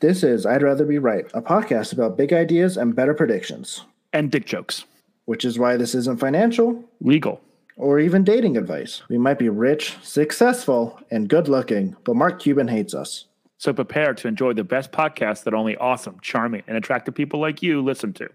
[0.00, 4.30] This is I'd Rather Be Right, a podcast about big ideas and better predictions, and
[4.30, 4.84] dick jokes,
[5.24, 7.40] which is why this isn't financial, legal,
[7.76, 9.02] or even dating advice.
[9.08, 13.24] We might be rich, successful, and good looking, but Mark Cuban hates us.
[13.56, 17.60] So prepare to enjoy the best podcast that only awesome, charming, and attractive people like
[17.60, 18.28] you listen to.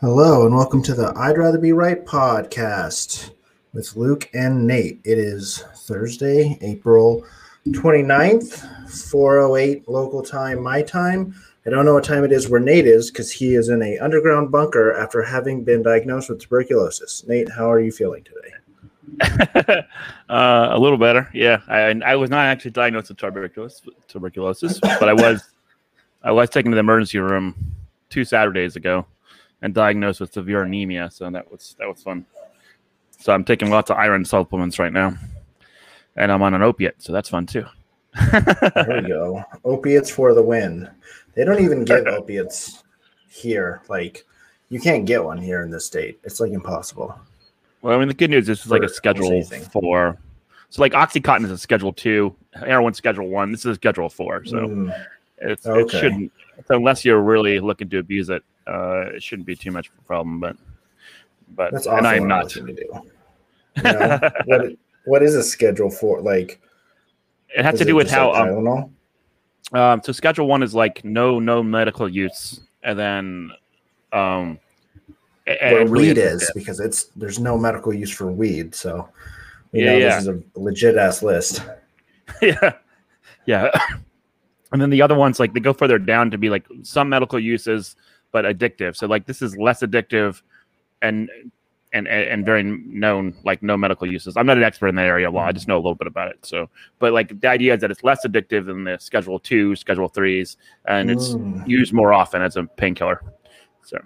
[0.00, 3.32] Hello, and welcome to the I'd Rather Be Right podcast
[3.74, 4.98] with Luke and Nate.
[5.04, 7.22] It is Thursday, April
[7.68, 11.34] 29th, 408 local time, my time.
[11.66, 13.98] I don't know what time it is where Nate is because he is in a
[13.98, 17.22] underground bunker after having been diagnosed with tuberculosis.
[17.28, 19.84] Nate, how are you feeling today?
[20.30, 21.28] uh, a little better.
[21.34, 25.50] Yeah, I, I was not actually diagnosed with tuberculosis, tuberculosis, but I was
[26.22, 27.54] I was taken to the emergency room
[28.08, 29.04] two Saturdays ago
[29.62, 31.10] and diagnosed with severe anemia.
[31.10, 32.26] So that was that was fun.
[33.18, 35.14] So I'm taking lots of iron supplements right now,
[36.16, 37.66] and I'm on an opiate, so that's fun too.
[38.32, 39.44] there we go.
[39.64, 40.88] Opiates for the win.
[41.34, 42.82] They don't even give opiates
[43.28, 43.82] here.
[43.88, 44.24] Like
[44.70, 46.18] you can't get one here in this state.
[46.24, 47.18] It's like impossible.
[47.82, 50.18] Well, I mean, the good news is this is like a schedule four.
[50.70, 53.50] So like OxyContin is a schedule two, heroin schedule one.
[53.50, 54.44] This is a schedule four.
[54.44, 55.06] So mm.
[55.38, 55.80] it's, okay.
[55.80, 56.32] it shouldn't,
[56.68, 60.02] unless you're really looking to abuse it, uh, it shouldn't be too much of a
[60.02, 60.40] problem.
[60.40, 60.56] But
[61.54, 62.50] but that's and I'm not.
[62.50, 62.84] To do.
[63.76, 64.72] You know, what
[65.04, 66.20] what is a schedule for?
[66.20, 66.60] Like
[67.54, 68.94] it has to do with how um,
[69.72, 73.50] um, so schedule one is like no no medical use, and then
[74.12, 74.58] um,
[75.46, 79.08] well, weed is because it's there's no medical use for weed, so
[79.72, 80.08] you yeah, know yeah.
[80.08, 81.64] this is a legit ass list.
[82.42, 82.72] yeah,
[83.46, 83.70] yeah.
[84.72, 87.38] and then the other ones like they go further down to be like some medical
[87.38, 87.96] uses
[88.32, 88.96] but addictive.
[88.96, 90.42] So like this is less addictive
[91.02, 91.30] and
[91.92, 94.36] and and very known like no medical uses.
[94.36, 95.30] I'm not an expert in that area.
[95.30, 96.38] Well, I just know a little bit about it.
[96.42, 96.68] So,
[96.98, 100.56] but like the idea is that it's less addictive than the Schedule Two, Schedule Threes,
[100.86, 101.66] and it's mm.
[101.66, 103.22] used more often as a painkiller.
[103.82, 103.98] So,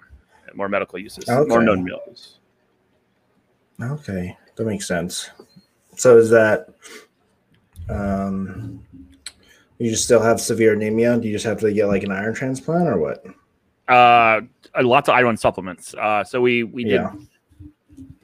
[0.55, 1.47] more medical uses, okay.
[1.47, 2.39] more known uses.
[3.81, 5.29] Okay, that makes sense.
[5.97, 6.67] So is that
[7.89, 8.83] um,
[9.77, 11.17] you just still have severe anemia?
[11.19, 13.25] Do you just have to get like an iron transplant or what?
[13.87, 14.41] Uh,
[14.81, 15.93] lots of iron supplements.
[15.93, 17.01] Uh, so we we did.
[17.01, 17.11] Yeah.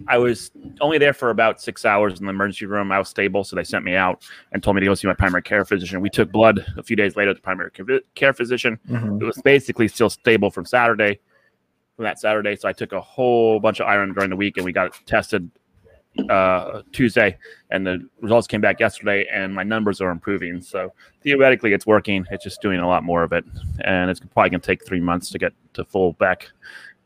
[0.08, 2.92] I was only there for about six hours in the emergency room.
[2.92, 5.14] I was stable, so they sent me out and told me to go see my
[5.14, 6.02] primary care physician.
[6.02, 7.72] We took blood a few days later at the primary
[8.16, 8.80] care physician.
[8.90, 9.22] Mm-hmm.
[9.22, 11.20] It was basically still stable from Saturday,
[11.96, 12.56] from that Saturday.
[12.56, 15.50] So I took a whole bunch of iron during the week, and we got tested
[16.30, 17.38] uh, Tuesday,
[17.70, 20.62] and the results came back yesterday, and my numbers are improving.
[20.62, 22.26] So theoretically, it's working.
[22.32, 23.46] It's just doing a lot more of it,
[23.84, 26.50] and it's probably going to take three months to get to full back,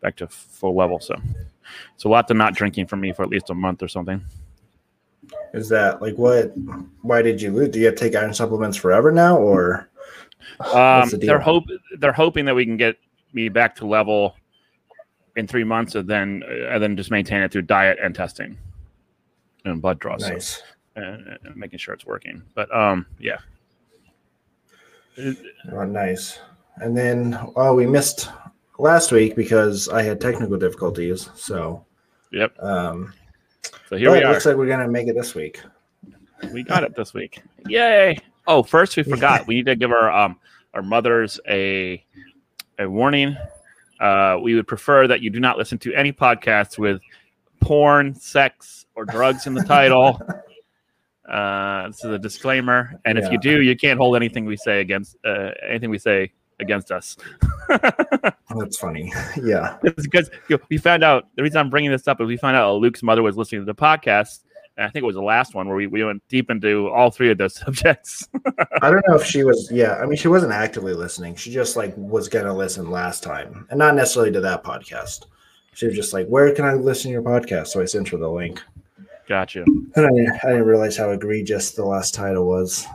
[0.02, 1.00] back to full level.
[1.00, 1.16] So,
[1.98, 4.24] so a lot of not drinking for me for at least a month or something.
[5.54, 6.54] Is that like what?
[7.02, 7.70] Why did you lose?
[7.70, 9.90] Do you have to take iron supplements forever now, or?
[10.60, 11.66] Um, the they're hope
[11.98, 12.98] they're hoping that we can get
[13.34, 14.36] me back to level
[15.36, 18.58] in three months, and then and then just maintain it through diet and testing
[19.66, 20.22] and blood draws.
[20.22, 20.58] Nice.
[20.58, 20.64] So,
[21.02, 22.42] and, and, making sure it's working.
[22.54, 23.38] But um, yeah.
[25.72, 26.40] Oh, nice.
[26.78, 28.30] And then, oh, we missed
[28.78, 31.30] last week because I had technical difficulties.
[31.36, 31.86] So,
[32.32, 32.54] yep.
[32.62, 33.14] Um,
[33.90, 34.24] so here we are.
[34.24, 35.62] It looks like we're gonna make it this week.
[36.52, 37.42] We got it this week.
[37.68, 38.18] Yay!
[38.48, 39.48] Oh, first we forgot.
[39.48, 40.38] we need to give our um
[40.74, 42.04] our mothers a
[42.80, 43.38] a warning.
[44.00, 47.00] Uh, we would prefer that you do not listen to any podcasts with
[47.66, 50.22] porn, sex, or drugs in the title.
[51.28, 53.26] Uh, this is a disclaimer, and yeah.
[53.26, 56.92] if you do, you can't hold anything we say against uh, anything we say against
[56.92, 57.18] us.
[57.68, 59.12] That's funny.
[59.42, 60.30] Yeah, it's because
[60.70, 63.24] we found out the reason I'm bringing this up is we found out Luke's mother
[63.24, 64.44] was listening to the podcast,
[64.78, 67.10] and I think it was the last one where we, we went deep into all
[67.10, 68.30] three of those subjects.
[68.84, 69.72] I don't know if she was.
[69.72, 71.34] Yeah, I mean, she wasn't actively listening.
[71.38, 75.26] She just like was gonna listen last time, and not necessarily to that podcast
[75.76, 78.18] she was just like, "Where can I listen to your podcast?" So I sent her
[78.18, 78.62] the link.
[79.28, 79.64] Gotcha.
[79.64, 82.86] And I, I didn't realize how egregious the last title was.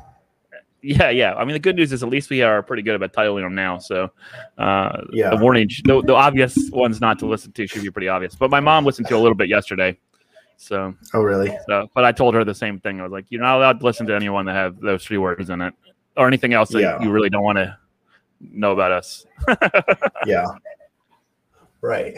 [0.83, 1.35] Yeah, yeah.
[1.35, 3.55] I mean, the good news is at least we are pretty good about titling them
[3.55, 3.79] now.
[3.79, 4.11] So,
[4.57, 8.09] uh, yeah, the warning, the, the obvious ones not to listen to should be pretty
[8.09, 8.35] obvious.
[8.35, 9.99] But my mom listened to a little bit yesterday.
[10.57, 11.55] So, oh really?
[11.67, 13.01] So, but I told her the same thing.
[13.01, 15.51] I was like, you're not allowed to listen to anyone that have those three words
[15.51, 15.75] in it,
[16.17, 17.03] or anything else that yeah.
[17.03, 17.77] you really don't want to
[18.41, 19.27] know about us.
[20.27, 20.47] yeah.
[21.83, 22.17] Right.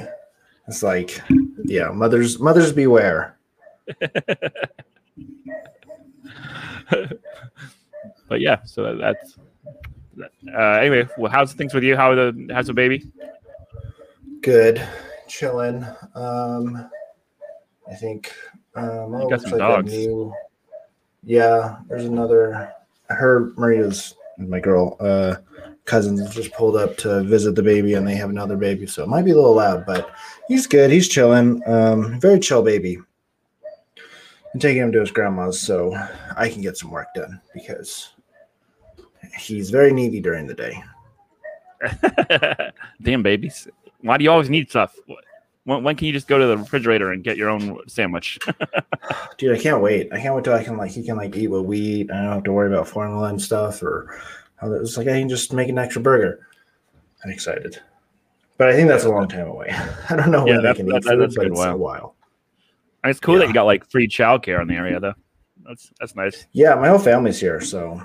[0.69, 1.20] It's like,
[1.64, 3.37] yeah, mothers mothers beware.
[8.29, 9.38] but yeah, so that's
[10.55, 11.09] uh, anyway.
[11.19, 11.97] Well, how's things with you?
[11.97, 13.11] How the how's the baby?
[14.41, 14.82] Good,
[15.29, 15.85] chilling.
[16.14, 16.88] Um,
[17.91, 18.32] I think
[18.75, 19.93] um, oh, got some like dogs.
[19.93, 20.32] new-
[21.25, 22.73] yeah, there's another.
[23.09, 24.14] Her Maria's
[24.48, 25.36] my girl uh,
[25.84, 29.08] cousins just pulled up to visit the baby, and they have another baby, so it
[29.08, 30.10] might be a little loud, but
[30.48, 30.90] he's good.
[30.90, 31.62] He's chilling.
[31.66, 32.98] Um, very chill baby.
[34.54, 35.94] I'm taking him to his grandma's so
[36.36, 38.12] I can get some work done because
[39.38, 40.82] he's very needy during the day.
[43.02, 43.66] Damn babies.
[44.00, 44.94] Why do you always need stuff?
[45.64, 48.38] When, when can you just go to the refrigerator and get your own sandwich?
[49.38, 50.12] Dude, I can't wait.
[50.12, 52.11] I can't wait till I can like he can like eat what we eat.
[52.11, 54.20] I don't have to worry about formula and stuff or
[54.56, 56.47] how it's like I can just make an extra burger.
[57.25, 57.79] I'm excited.
[58.59, 59.69] But I think that's a long time away.
[60.11, 61.76] I don't know Yeah, when they that's- can that- eat food, that's a but a
[61.76, 62.17] while.
[63.05, 65.14] And it's cool that you got like free childcare in the area though.
[65.64, 66.47] That's that's nice.
[66.53, 68.00] Yeah, my whole family's here, so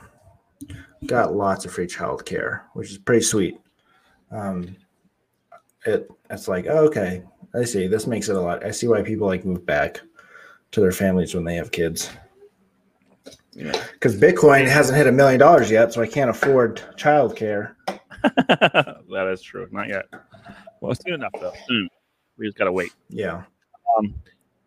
[1.05, 3.59] got lots of free childcare, which is pretty sweet.
[4.31, 4.75] Um,
[5.85, 7.23] it it's like oh, okay,
[7.57, 7.87] I see.
[7.87, 8.65] This makes it a lot.
[8.65, 10.01] I see why people like move back
[10.71, 12.09] to their families when they have kids.
[13.53, 13.71] Yeah.
[13.93, 17.73] Because Bitcoin hasn't hit a million dollars yet, so I can't afford childcare.
[17.87, 19.67] that is true.
[19.71, 20.05] Not yet.
[20.81, 21.53] Well, soon enough though.
[21.67, 21.89] Soon.
[22.37, 22.93] We just gotta wait.
[23.09, 23.43] Yeah,
[23.97, 24.13] Um,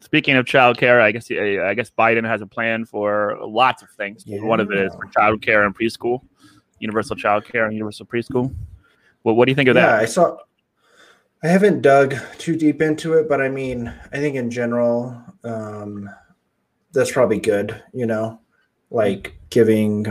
[0.01, 3.91] speaking of childcare, I guess uh, I guess Biden has a plan for lots of
[3.91, 4.25] things.
[4.27, 6.21] One of it is for childcare and preschool,
[6.81, 8.53] universal childcare and universal preschool.
[9.23, 9.83] Well, what do you think of that?
[9.83, 9.97] yeah.
[9.97, 10.01] that?
[10.01, 10.37] I saw.
[11.43, 16.11] I haven't dug too deep into it, but I mean, I think in general, um,
[16.93, 17.83] that's probably good.
[17.93, 18.41] You know,
[18.91, 20.07] like giving.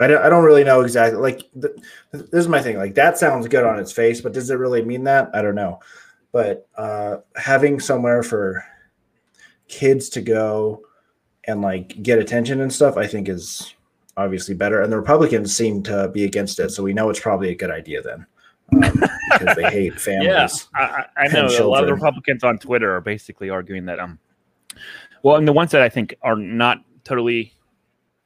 [0.00, 1.20] I don't, I don't really know exactly.
[1.20, 1.74] Like, th-
[2.12, 2.76] this is my thing.
[2.76, 5.28] Like, that sounds good on its face, but does it really mean that?
[5.34, 5.80] I don't know.
[6.30, 8.64] But uh, having somewhere for
[9.66, 10.82] kids to go
[11.48, 13.74] and like get attention and stuff, I think is
[14.16, 14.82] obviously better.
[14.82, 17.70] And the Republicans seem to be against it, so we know it's probably a good
[17.70, 18.26] idea then,
[18.70, 20.68] because they hate families.
[20.76, 21.90] Yeah, I, I know a lot of.
[21.90, 24.18] Republicans on Twitter are basically arguing that um,
[25.22, 27.52] well, and the ones that I think are not totally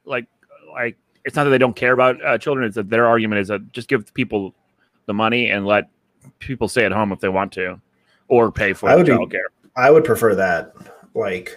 [0.04, 0.26] like
[0.72, 3.48] like it's not that they don't care about uh, children; it's that their argument is
[3.48, 4.54] that just give people
[5.06, 5.88] the money and let
[6.38, 7.80] people stay at home if they want to,
[8.28, 9.46] or pay for I would be- childcare.
[9.76, 10.74] I would prefer that.
[11.14, 11.56] Like,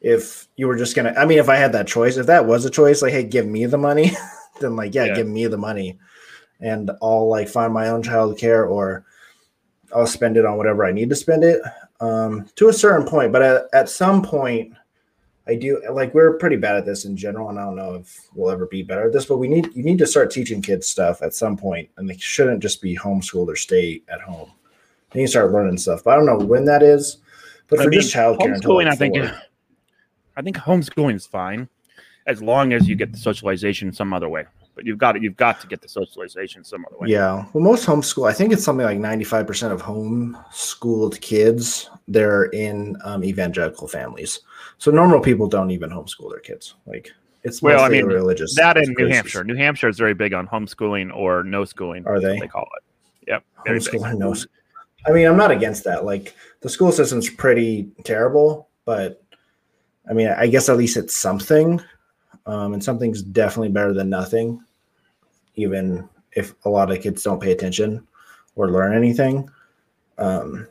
[0.00, 2.64] if you were just gonna, I mean, if I had that choice, if that was
[2.64, 4.12] a choice, like, hey, give me the money,
[4.60, 5.14] then like, yeah, Yeah.
[5.16, 5.98] give me the money,
[6.60, 9.04] and I'll like find my own child care or
[9.94, 11.60] I'll spend it on whatever I need to spend it
[12.00, 13.32] um, to a certain point.
[13.32, 14.74] But at, at some point,
[15.46, 18.28] I do like we're pretty bad at this in general, and I don't know if
[18.34, 19.24] we'll ever be better at this.
[19.24, 22.16] But we need you need to start teaching kids stuff at some point, and they
[22.18, 24.50] shouldn't just be homeschooled or stay at home.
[25.10, 26.04] They need to start learning stuff.
[26.04, 27.18] But I don't know when that is.
[27.68, 29.16] But I for mean, just childcare, homeschooling, like I think.
[30.36, 31.68] I think homeschooling is fine
[32.26, 34.44] as long as you get the socialization some other way.
[34.78, 37.08] But you've got to, you've got to get the socialization some other way.
[37.08, 37.46] Yeah.
[37.52, 43.24] Well, most homeschool, I think it's something like 95% of homeschooled kids, they're in um,
[43.24, 44.38] evangelical families.
[44.78, 46.76] So normal people don't even homeschool their kids.
[46.86, 47.10] Like
[47.42, 48.54] it's Well, I mean, religious.
[48.54, 49.08] That in New.
[49.08, 49.42] Hampshire.
[49.42, 52.06] New Hampshire is very big on homeschooling or no schooling.
[52.06, 52.38] Are they?
[52.38, 52.84] They call it.
[53.26, 53.44] Yep.
[53.66, 53.88] very big.
[53.88, 54.34] Homeschool no.
[55.08, 56.04] I mean, I'm not against that.
[56.04, 59.24] Like the school system's pretty terrible, but
[60.08, 61.80] I mean, I guess at least it's something.
[62.46, 64.64] Um, and something's definitely better than nothing,
[65.58, 68.06] even if a lot of kids don't pay attention
[68.56, 69.48] or learn anything.
[70.18, 70.66] Um,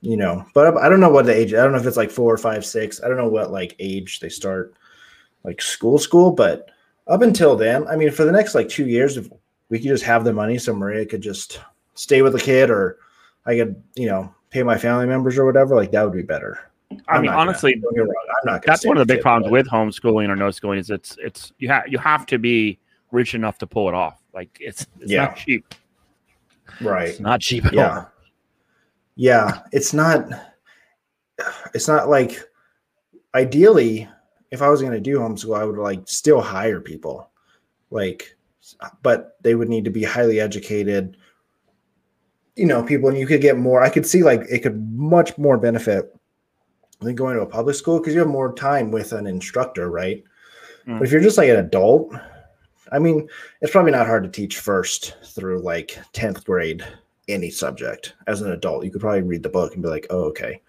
[0.00, 1.52] you know, but I don't know what the age.
[1.54, 3.02] I don't know if it's like four or five, six.
[3.02, 4.74] I don't know what like age they start
[5.44, 6.30] like school, school.
[6.30, 6.70] But
[7.08, 9.28] up until then, I mean, for the next like two years, if
[9.68, 11.60] we could just have the money, so Maria could just
[11.94, 12.98] stay with the kid, or
[13.46, 15.74] I could, you know, pay my family members or whatever.
[15.74, 16.60] Like that would be better.
[17.08, 18.62] I I'm mean, gonna- honestly, don't get me wrong, I'm not.
[18.64, 21.16] that's one of the big kid, problems but- with homeschooling or no schooling is it's
[21.20, 22.78] it's you have you have to be
[23.12, 24.20] rich enough to pull it off.
[24.34, 25.26] Like it's it's Yeah.
[25.26, 25.74] not cheap.
[26.80, 27.08] right.
[27.10, 28.10] It's not cheap at yeah all.
[29.14, 30.26] yeah it's not
[31.74, 32.42] it's not like
[33.34, 34.08] ideally
[34.50, 37.30] if i was going to do homeschool i would like still hire people
[37.90, 38.36] like
[39.02, 41.16] but they would need to be highly educated
[42.56, 45.36] you know people and you could get more i could see like it could much
[45.38, 46.14] more benefit
[47.00, 50.22] than going to a public school because you have more time with an instructor right
[50.86, 51.00] Mm.
[51.00, 52.14] but if you're just like an adult
[52.92, 53.28] i mean
[53.60, 56.84] it's probably not hard to teach first through like 10th grade
[57.28, 58.84] any subject as an adult.
[58.84, 60.60] You could probably read the book and be like, oh, okay.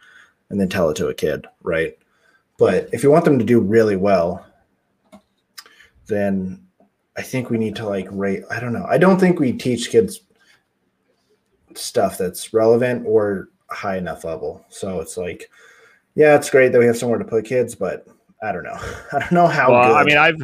[0.49, 1.97] And then tell it to a kid, right?
[2.57, 4.45] But if you want them to do really well,
[6.07, 6.63] then
[7.17, 8.43] I think we need to like rate.
[8.49, 8.85] I don't know.
[8.87, 10.21] I don't think we teach kids
[11.75, 14.65] stuff that's relevant or high enough level.
[14.69, 15.49] So it's like,
[16.15, 18.07] yeah, it's great that we have somewhere to put kids, but
[18.41, 18.79] I don't know.
[19.11, 19.97] I don't know how well, good.
[19.97, 20.41] I mean, I've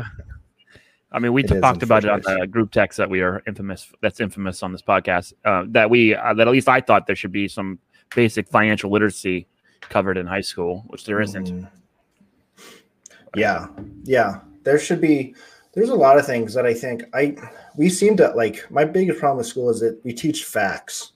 [1.14, 3.92] I mean, we It talked about it on the group text that we are infamous.
[4.02, 5.34] That's infamous on this podcast.
[5.46, 7.78] Uh, that we uh, that at least I thought there should be some
[8.16, 9.48] basic financial literacy
[9.82, 11.50] covered in high school, which there isn't.
[11.50, 11.70] Mhm.
[13.36, 13.68] Yeah,
[14.04, 14.40] yeah.
[14.64, 15.36] There should be.
[15.74, 17.36] There's a lot of things that I think I
[17.76, 18.70] we seem to like.
[18.72, 21.12] My biggest problem with school is that we teach facts.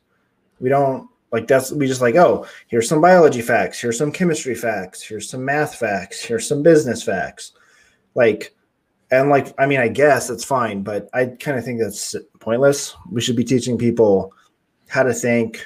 [0.60, 4.56] We don't like that's we just like oh here's some biology facts, here's some chemistry
[4.56, 7.54] facts, here's some math facts, here's some business facts,
[8.14, 8.54] like.
[9.12, 12.96] And like, I mean, I guess that's fine, but I kind of think that's pointless.
[13.10, 14.34] We should be teaching people
[14.90, 15.66] how to think,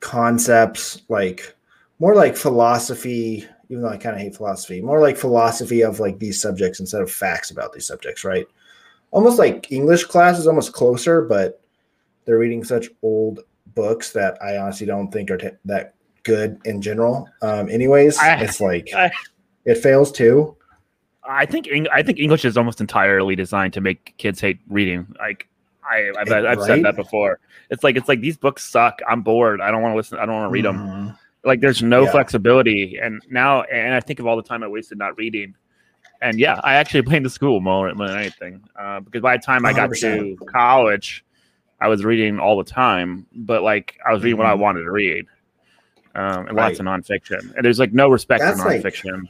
[0.00, 1.54] concepts, like
[1.98, 6.18] more like philosophy, even though I kind of hate philosophy, more like philosophy of like
[6.18, 8.46] these subjects instead of facts about these subjects, right?
[9.10, 11.60] Almost like English class is almost closer, but
[12.24, 13.40] they're reading such old
[13.74, 17.28] books that I honestly don't think are t- that good in general.
[17.42, 19.10] Um, anyways, I- it's like I-
[19.64, 20.56] it fails too.
[21.28, 25.06] I think I think English is almost entirely designed to make kids hate reading.
[25.18, 25.48] Like
[25.88, 26.66] I, I've, I've Right?
[26.66, 27.38] said that before.
[27.70, 29.00] It's like it's like these books suck.
[29.08, 29.60] I'm bored.
[29.60, 30.18] I don't want to listen.
[30.18, 30.78] I don't want to read them.
[30.78, 31.18] Mhm.
[31.44, 32.10] Like there's no Yeah.
[32.10, 32.98] flexibility.
[33.00, 35.54] And now, and I think of all the time I wasted not reading.
[36.22, 39.64] And yeah, I actually blame the school more than anything uh, because by the time
[39.66, 41.24] I got to college,
[41.80, 43.26] I was reading all the time.
[43.34, 44.58] But like I was reading what I Mhm.
[44.58, 45.26] wanted to read,
[46.14, 46.80] um, and lots Right.
[46.80, 47.54] of nonfiction.
[47.56, 49.22] And there's like no respect That's for like- nonfiction.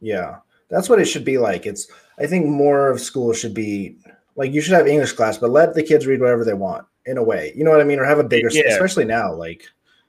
[0.00, 0.36] Yeah,
[0.68, 1.66] that's what it should be like.
[1.66, 3.96] It's I think more of school should be
[4.36, 7.18] like you should have English class, but let the kids read whatever they want in
[7.18, 7.52] a way.
[7.54, 7.98] You know what I mean?
[7.98, 8.72] Or have a bigger, Yeah.
[8.72, 9.64] especially now, like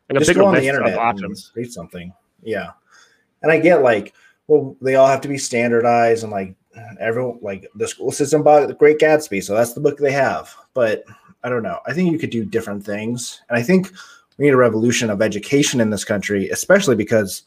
[0.09, 2.13] like just bigger go on the internet and read something.
[2.41, 2.71] Yeah,
[3.41, 4.13] and I get like,
[4.47, 6.55] well, they all have to be standardized and like
[6.99, 10.53] everyone like the school system bought the Great Gatsby, so that's the book they have.
[10.73, 11.03] But
[11.43, 11.79] I don't know.
[11.85, 13.91] I think you could do different things, and I think
[14.37, 17.43] we need a revolution of education in this country, especially because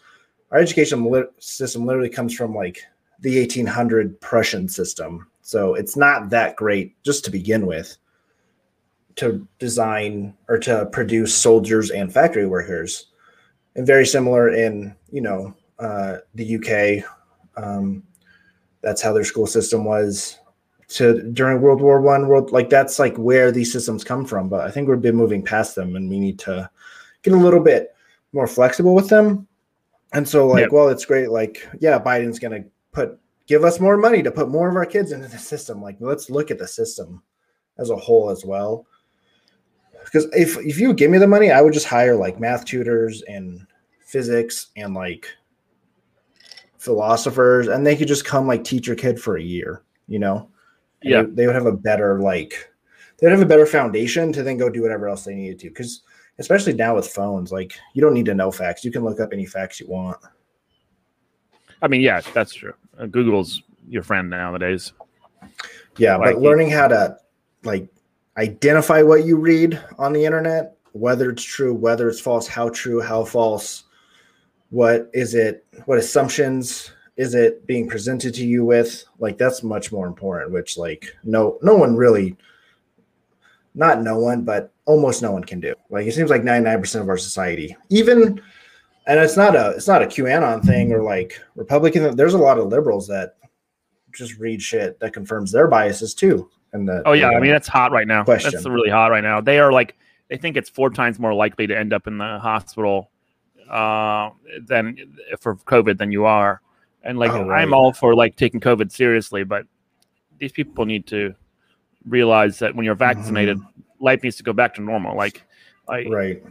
[0.50, 2.82] our education system literally comes from like
[3.20, 5.26] the 1800 Prussian system.
[5.42, 7.96] So it's not that great just to begin with
[9.16, 13.06] to design or to produce soldiers and factory workers.
[13.74, 17.04] And very similar in, you know, uh, the UK.
[17.62, 18.02] Um,
[18.80, 20.38] that's how their school system was
[20.88, 22.28] to during World War One.
[22.28, 24.48] World like that's like where these systems come from.
[24.48, 26.70] But I think we've been moving past them, and we need to
[27.22, 27.94] get a little bit
[28.32, 29.46] more flexible with them.
[30.12, 30.72] And so, like, Yep.
[30.72, 31.30] well, it's great.
[31.30, 32.68] Like, yeah, Biden's going to
[32.98, 35.80] put give us more money to put more of our kids into the system.
[35.80, 37.22] Like, let's look at the system
[37.78, 38.86] as a whole as well.
[40.04, 43.22] Because if if you give me the money, I would just hire like math tutors
[43.22, 43.66] and
[44.00, 45.26] physics and like
[46.78, 49.82] philosophers, and they could just come like teach your kid for a year.
[50.08, 50.48] You know,
[51.02, 51.22] And Yeah.
[51.22, 52.72] they, they would have a better like
[53.18, 55.68] they'd have a better foundation to then go do whatever else they needed to.
[55.68, 56.02] Because
[56.38, 59.32] especially now with phones, like you don't need to know facts; you can look up
[59.32, 60.18] any facts you want.
[61.82, 62.74] I mean, yeah, that's true.
[62.98, 64.92] Uh, Google's your friend nowadays.
[65.96, 67.18] Yeah, Like but learning how to
[67.64, 67.88] like
[68.36, 73.00] identify what you read on the internet, whether it's true, whether it's false, how true,
[73.00, 73.84] how false,
[74.70, 79.04] what is it, what assumptions is it being presented to you with?
[79.18, 82.36] Like that's much more important, which like no no one really
[83.74, 85.74] not no one, but almost no one can do.
[85.90, 88.40] Like it seems like 99% of our society, even
[89.08, 92.14] and it's not a it's not a QAnon thing or like Republican.
[92.14, 93.36] There's a lot of liberals that
[94.12, 96.48] just read shit that confirms their biases too.
[96.72, 98.22] And that Oh yeah, I mean that's hot right now.
[98.22, 98.52] Question.
[98.52, 99.40] That's really hot right now.
[99.40, 99.96] They are like
[100.28, 103.10] they think it's four times more likely to end up in the hospital
[103.70, 104.30] uh,
[104.66, 104.96] than
[105.40, 106.60] for COVID than you are.
[107.02, 107.62] And like Oh, right.
[107.62, 109.64] I'm all for like taking COVID seriously, but
[110.38, 111.34] these people need to
[112.06, 113.58] realize that when you're vaccinated,
[114.00, 115.16] life needs to go back to normal.
[115.16, 115.42] Like,
[115.88, 116.42] I, right.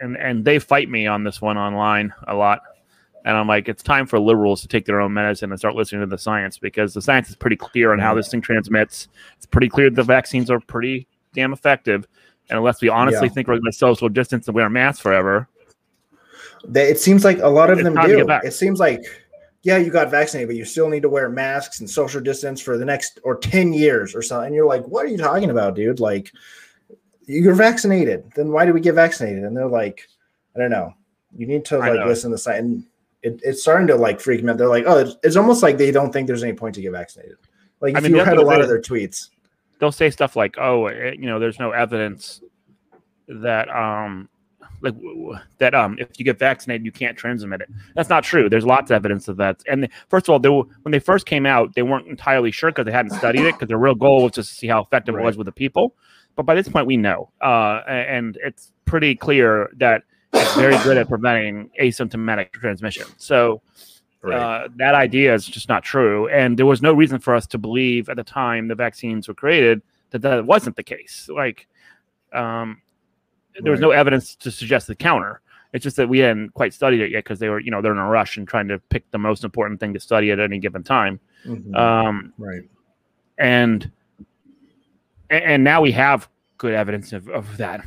[0.00, 2.60] And and they fight me on this one online a lot.
[3.24, 6.00] And I'm like, it's time for liberals to take their own medicine and start listening
[6.00, 9.08] to the science because the science is pretty clear on how this thing transmits.
[9.36, 12.08] It's pretty clear the vaccines are pretty damn effective.
[12.48, 13.34] And unless we honestly Yeah.
[13.34, 15.48] think we're going to social distance and wear masks forever,
[16.74, 18.26] it seems like a lot of them do.
[18.42, 19.02] It seems like,
[19.62, 22.78] yeah, you got vaccinated, but you still need to wear masks and social distance for
[22.78, 24.46] the next or 10 years or something.
[24.46, 26.00] And you're like, what are you talking about, dude?
[26.00, 26.32] Like,
[27.30, 28.30] you're vaccinated.
[28.34, 29.44] Then why do we get vaccinated?
[29.44, 30.08] And they're like,
[30.56, 30.94] I don't know.
[31.36, 32.60] You need to like listen to the science.
[32.60, 32.84] And
[33.22, 34.58] it, it's starting to like freak me out.
[34.58, 36.92] They're like, oh, it's, it's almost like they don't think there's any point to get
[36.92, 37.36] vaccinated.
[37.80, 39.28] Like, I if mean, you read a lot thing- of their tweets,
[39.78, 42.42] they'll say stuff like, "Oh, eh, you know, there's no evidence
[43.28, 44.28] that um
[44.82, 44.94] like
[45.58, 48.48] that um if you get vaccinated you can't transmit it." That's not true.
[48.50, 49.62] There's lots of evidence of that.
[49.68, 52.70] And first of all, they were, when they first came out, they weren't entirely sure
[52.70, 55.14] because they hadn't studied it because their real goal was just to see how effective
[55.14, 55.94] it was with the people.
[56.36, 60.96] But by this point, we know, uh, and it's pretty clear that it's very good
[60.96, 63.06] at preventing asymptomatic transmission.
[63.18, 63.60] So
[64.22, 64.36] right.
[64.36, 66.28] uh, that idea is just not true.
[66.28, 69.34] And there was no reason for us to believe at the time the vaccines were
[69.34, 71.28] created that that wasn't the case.
[71.32, 71.66] Like,
[72.32, 72.80] um,
[73.60, 75.40] there was no evidence to suggest the counter.
[75.72, 77.92] It's just that we hadn't quite studied it yet because they were, you know, they're
[77.92, 80.58] in a rush and trying to pick the most important thing to study at any
[80.58, 81.20] given time.
[81.44, 81.74] Mm-hmm.
[81.74, 82.62] Um, right.
[83.38, 83.90] And
[85.30, 87.84] and now we have good evidence of, of that.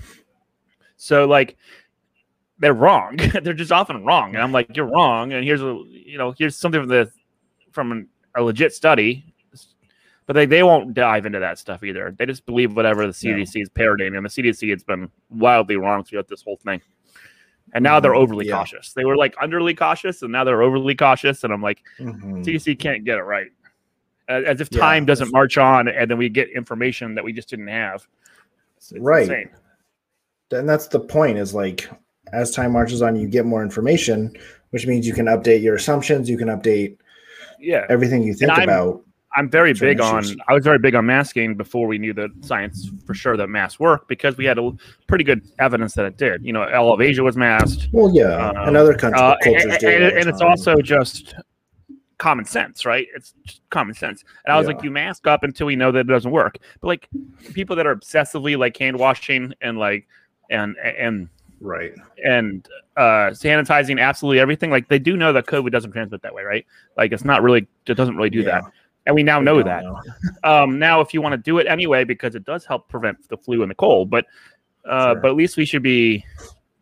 [0.96, 1.58] So like
[2.60, 3.18] they're wrong.
[3.44, 4.36] they're just often wrong.
[4.36, 5.34] And I'm like, you're wrong.
[5.34, 7.12] And here's a you know, here's something from the
[7.72, 9.26] from an, a legit study.
[10.26, 12.16] But they, they won't dive into that stuff either.
[12.18, 14.16] They just believe whatever the CDC is parroting.
[14.16, 16.80] And the CDC has been wildly wrong throughout this whole thing.
[17.74, 18.22] And now they're mm-hmm.
[18.22, 18.56] overly yeah.
[18.56, 18.94] cautious.
[18.94, 21.44] They were like underly cautious, and now they're overly cautious.
[21.44, 22.42] And I'm like, mm-hmm.
[22.42, 23.48] CDC can't get it right.
[24.30, 27.50] As if time yeah, doesn't march on, and then we get information that we just
[27.50, 28.08] didn't have.
[28.78, 29.24] It's, it's right.
[29.24, 29.50] Insane.
[30.52, 31.38] And that's the point.
[31.38, 31.90] Is like
[32.32, 34.36] as time marches on, you get more information,
[34.70, 36.30] which means you can update your assumptions.
[36.30, 36.98] You can update
[37.60, 39.04] yeah everything you think about.
[39.36, 40.24] I'm very big on.
[40.48, 43.80] I was very big on masking before we knew the science for sure that masks
[43.80, 44.72] work because we had a
[45.08, 46.46] pretty good evidence that it did.
[46.46, 47.90] You know, all of Asia was masked.
[47.92, 51.36] Well, yeah, um, and other countries, uh, cultures and, and, and it's also just
[52.24, 53.08] common sense, right?
[53.16, 54.24] It's just common sense.
[54.46, 54.76] And I was yeah.
[54.76, 56.58] like, you mask up until we know that it doesn't work.
[56.80, 57.10] But like
[57.54, 60.08] people that are obsessively like hand washing and like
[60.50, 61.30] and and
[61.62, 61.94] right
[62.26, 66.44] and uh sanitizing absolutely everything like they do know that covid doesn't transmit that way
[66.44, 66.66] right
[66.98, 68.60] like it's not really it doesn't really do yeah.
[68.60, 68.64] that
[69.06, 69.84] and we now we know that.
[69.84, 70.00] Know.
[70.44, 73.38] um, now, if you want to do it anyway, because it does help prevent the
[73.38, 74.26] flu and the cold, but
[74.86, 75.22] uh, sure.
[75.22, 76.26] but at least we should be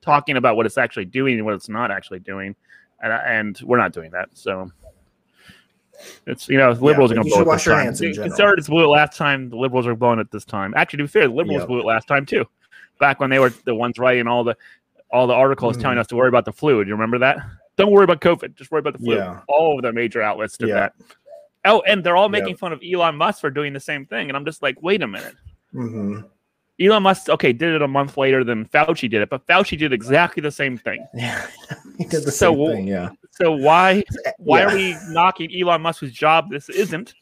[0.02, 2.56] talking about what it's actually doing and what it's not actually doing,
[3.02, 4.30] and, and we're not doing that.
[4.34, 4.72] So
[6.26, 8.14] it's you know liberals yeah, are going to blow it this time.
[8.24, 9.50] Conservatives blew it last time.
[9.50, 10.74] The liberals are blowing it this time.
[10.76, 11.68] Actually, to be fair, the liberals yep.
[11.68, 12.46] blew it last time too.
[13.00, 14.56] Back when they were the ones writing all the
[15.12, 15.82] all the articles mm.
[15.82, 16.84] telling us to worry about the flu.
[16.84, 17.38] Do you remember that?
[17.78, 18.56] Don't worry about COVID.
[18.56, 19.16] Just worry about the flu.
[19.16, 19.42] Yeah.
[19.48, 20.76] All of the major outlets did yeah.
[20.76, 20.94] that.
[21.66, 22.60] Oh, and they're all making yep.
[22.60, 24.30] fun of Elon Musk for doing the same thing.
[24.30, 25.36] And I'm just like, wait a minute.
[25.74, 26.22] Mm-hmm.
[26.82, 29.94] Elon Musk, okay, did it a month later than Fauci did it, but Fauci did
[29.94, 31.06] exactly the same thing.
[31.14, 31.46] Yeah,
[31.98, 32.88] he did the so, same thing.
[32.88, 33.10] Yeah.
[33.42, 34.04] So why
[34.38, 34.66] why yeah.
[34.66, 36.50] are we knocking Elon Musk's job?
[36.50, 37.14] This isn't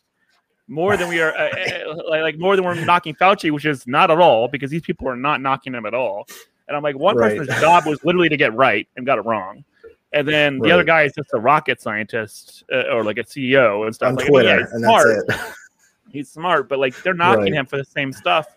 [0.67, 3.87] more than we are uh, uh, like, like more than we're knocking Fauci, which is
[3.87, 6.27] not at all because these people are not knocking him at all.
[6.67, 7.35] And I'm like, one right.
[7.35, 9.63] person's job was literally to get right and got it wrong
[10.11, 10.71] and then the right.
[10.71, 14.09] other guy is just a rocket scientist uh, or like a CEO and stuff.
[14.09, 15.07] On like, Twitter, I mean, yeah, and smart.
[15.27, 15.53] that's it.
[16.11, 17.53] he's smart, but like they're knocking right.
[17.53, 18.47] him for the same stuff,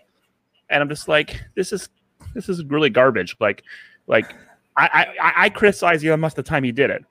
[0.71, 1.89] and I'm just like, this is
[2.35, 3.37] this is really garbage.
[3.39, 3.65] Like,
[4.07, 4.35] like
[4.77, 7.05] I I, I criticize Elon Musk the time he did it,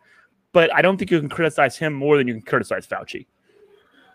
[0.54, 3.26] but I don't think you can criticize him more than you can criticize Fauci.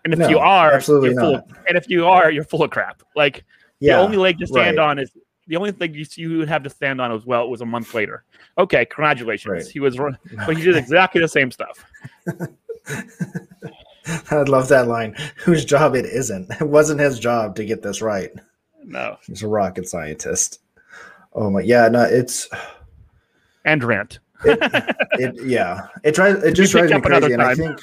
[0.03, 1.33] And if no, you are, absolutely not.
[1.33, 3.03] Of, and if you are, you're full of crap.
[3.15, 3.43] Like
[3.79, 4.89] yeah, the only leg to stand right.
[4.89, 5.11] on is
[5.47, 7.65] the only thing you, you would have to stand on as well it was a
[7.65, 8.23] month later.
[8.57, 9.51] Okay, congratulations.
[9.51, 9.67] Right.
[9.67, 11.83] He was, but he did exactly the same stuff.
[14.31, 15.15] I'd love that line.
[15.37, 16.49] Whose job it isn't.
[16.61, 18.31] It wasn't his job to get this right.
[18.83, 20.59] No, he's a rocket scientist.
[21.33, 22.47] Oh my, yeah, no, it's
[23.65, 24.19] and rant.
[24.45, 26.43] It, it, yeah, it tries.
[26.43, 27.79] It just drives me crazy, and I think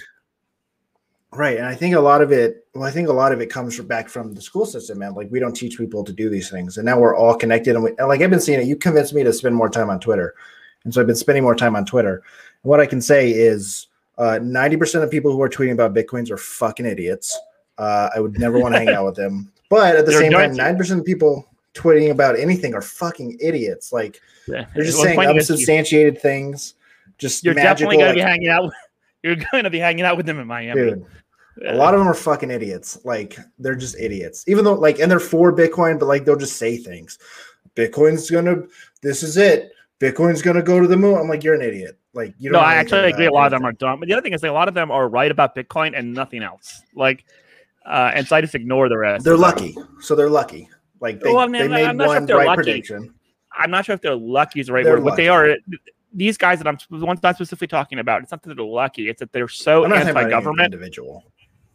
[1.36, 2.66] Right, and I think a lot of it.
[2.74, 5.14] Well, I think a lot of it comes from back from the school system, man.
[5.14, 7.74] Like we don't teach people to do these things, and now we're all connected.
[7.74, 8.66] And, we, and like I've been seeing it.
[8.66, 10.34] You convinced me to spend more time on Twitter,
[10.84, 12.22] and so I've been spending more time on Twitter.
[12.62, 15.72] And what I can say is, uh, ninety uh, percent of people who are tweeting
[15.72, 17.36] about bitcoins are fucking idiots.
[17.78, 19.50] Uh, I would never want to hang out with them.
[19.70, 23.36] But at the They're same time, ninety percent of people tweeting about anything are fucking
[23.40, 23.92] idiots.
[23.92, 24.66] Like yeah.
[24.74, 26.74] they're just saying unsubstantiated things.
[27.18, 28.72] Just you're magical, definitely gonna like, be hanging out.
[29.22, 30.80] You're going to be hanging out with them in Miami.
[30.80, 31.06] Dude,
[31.66, 32.98] a lot of them are fucking idiots.
[33.04, 34.44] Like they're just idiots.
[34.46, 37.18] Even though like and they're for Bitcoin, but like they'll just say things.
[37.74, 38.62] Bitcoin's gonna
[39.02, 39.72] this is it.
[40.00, 41.18] Bitcoin's gonna go to the moon.
[41.18, 41.98] I'm like, you're an idiot.
[42.12, 42.60] Like you know.
[42.60, 43.26] No, I actually agree.
[43.26, 44.00] A lot of them are dumb.
[44.00, 46.12] But the other thing is like, a lot of them are right about Bitcoin and
[46.12, 46.82] nothing else.
[46.94, 47.24] Like
[47.86, 49.24] uh, and so I just ignore the rest.
[49.24, 49.76] They're lucky.
[50.00, 50.68] So they're lucky.
[51.04, 52.56] Like they, well, I mean, they made one sure right lucky.
[52.56, 53.14] prediction.
[53.52, 55.04] I'm not sure if they're lucky is the right they're word.
[55.04, 55.10] Lucky.
[55.10, 55.56] What they are,
[56.14, 59.10] these guys that I'm the ones I'm specifically talking about, it's not that they're lucky.
[59.10, 60.72] It's that they're so anti-government.
[60.72, 61.22] Individual.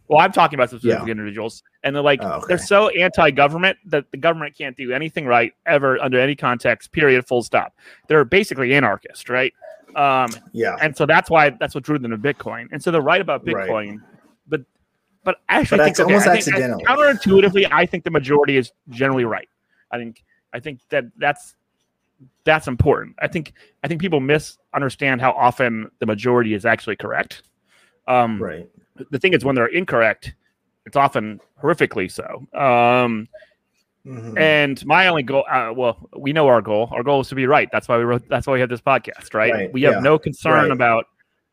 [0.07, 1.11] Well, I'm talking about specific yeah.
[1.11, 2.45] individuals, and they're like oh, okay.
[2.47, 6.91] they're so anti-government that the government can't do anything right ever under any context.
[6.91, 7.27] Period.
[7.27, 7.75] Full stop.
[8.07, 9.53] They're basically anarchist, right?
[9.95, 10.75] Um, yeah.
[10.81, 12.67] And so that's why that's what drew them to Bitcoin.
[12.71, 13.99] And so they're right about Bitcoin, right.
[15.29, 16.79] But but actually, but I think, okay, almost I think, accidental.
[16.81, 19.49] counterintuitively, I think the majority is generally right.
[19.91, 21.55] I think I think that that's
[22.43, 23.15] that's important.
[23.19, 27.43] I think I think people misunderstand how often the majority is actually correct.
[28.07, 28.67] Um, right
[29.09, 30.33] the thing is when they're incorrect,
[30.85, 32.47] it's often horrifically so.
[32.57, 33.27] Um,
[34.05, 34.37] mm-hmm.
[34.37, 36.89] And my only goal, uh, well, we know our goal.
[36.91, 37.69] Our goal is to be right.
[37.71, 38.27] That's why we wrote.
[38.27, 39.51] That's why we have this podcast, right?
[39.51, 39.73] right.
[39.73, 39.99] We have yeah.
[39.99, 40.71] no concern right.
[40.71, 41.05] about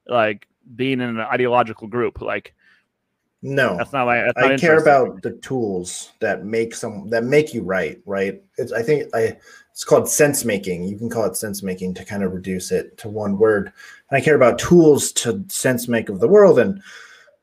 [0.06, 2.20] like being in an ideological group.
[2.20, 2.54] Like,
[3.46, 4.06] no, that's not.
[4.06, 8.00] That's not I care about the tools that make some that make you right.
[8.04, 8.42] Right.
[8.58, 8.72] It's.
[8.72, 9.36] I think I.
[9.70, 10.84] It's called sense making.
[10.84, 13.72] You can call it sense making to kind of reduce it to one word.
[14.10, 16.82] And I care about tools to sense make of the world and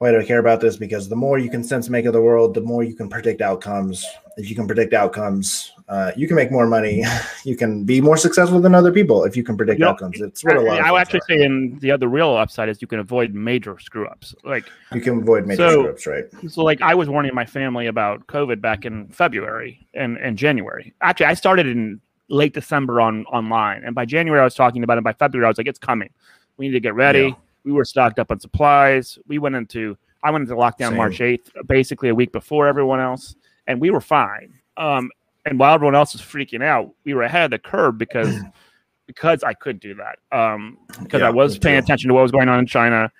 [0.04, 0.76] why do I care about this?
[0.76, 3.39] Because the more you can sense make of the world, the more you can predict
[3.39, 4.06] outcomes.
[4.36, 7.06] If you can predict outcomes, uh, you can make more money.
[7.46, 10.20] You can be more successful than other people if you can predict outcomes.
[10.20, 10.82] It's what a lot.
[10.82, 11.38] I, I would actually are.
[11.39, 14.36] say, in the other real upside is you can avoid major screw ups.
[14.44, 16.26] Like you can avoid major so, screw ups, right?
[16.50, 20.94] So, like I was warning my family about COVID back in February and and January.
[21.02, 24.98] Actually, I started in late December on online, and by January I was talking about
[24.98, 25.04] it.
[25.04, 26.10] By February I was like, it's coming.
[26.58, 27.28] We need to get ready.
[27.30, 29.17] Yeah we were stocked up on supplies.
[29.28, 30.97] We went into I went into lockdown Same.
[30.97, 33.36] March 8th, basically a week before everyone else,
[33.67, 34.54] and we were fine.
[34.78, 35.10] Um,
[35.45, 38.39] and while everyone else was freaking out, we were ahead of the curve because
[39.08, 40.19] because I could do that.
[40.32, 41.86] Um, because yeah, I was paying too.
[41.86, 43.12] attention to what was going on in China.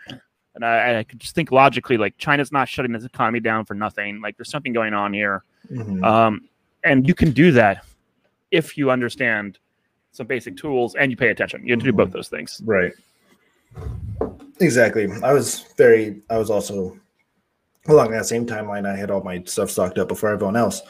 [0.56, 3.74] And I, I, could just think logically, like China's not shutting this economy down for
[3.74, 4.22] nothing.
[4.22, 5.44] Like there's something going on here.
[5.72, 6.04] Mm-hmm.
[6.04, 6.48] Um,
[6.84, 7.84] and you can do that
[8.52, 9.58] if you understand
[10.12, 11.66] some basic tools and you pay attention.
[11.66, 12.18] You have to do both mm-hmm.
[12.18, 12.62] those things.
[12.64, 12.94] Right.
[14.64, 15.08] Exactly.
[15.24, 16.22] I was very.
[16.30, 16.98] I was also
[17.88, 18.88] along that same timeline.
[18.88, 20.82] I had all my stuff stocked up before everyone else.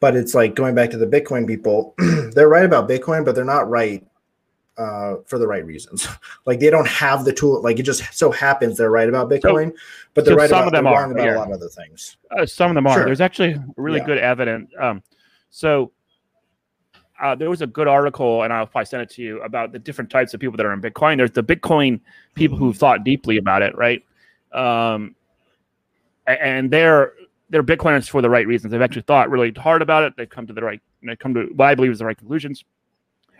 [0.00, 1.94] But it's like going back to the Bitcoin people.
[2.34, 4.06] they're right about Bitcoin, but they're not right
[4.76, 6.06] uh, for the right reasons.
[6.46, 7.62] like they don't have the tool.
[7.62, 9.76] Like it just so happens they're right about Bitcoin, so,
[10.14, 11.36] but they're so right some about, of them are, wrong about yeah.
[11.36, 12.16] a lot of other things.
[12.30, 12.94] Uh, some of them are.
[12.94, 13.04] Sure.
[13.06, 14.06] There's actually really yeah.
[14.06, 14.70] good evidence.
[14.78, 15.02] Um,
[15.50, 15.92] so
[17.22, 19.78] uh, there was a good article, and I'll probably send it to you about the
[19.78, 21.16] different types of people that are in Bitcoin.
[21.16, 22.00] There's the Bitcoin
[22.34, 24.04] people who've thought deeply about it, right?
[24.52, 25.14] Um,
[26.26, 27.12] and they're
[27.48, 28.72] they're Bitcoiners for the right reasons.
[28.72, 30.14] They've actually thought really hard about it.
[30.16, 32.64] They've come to the right, they come to what I believe is the right conclusions.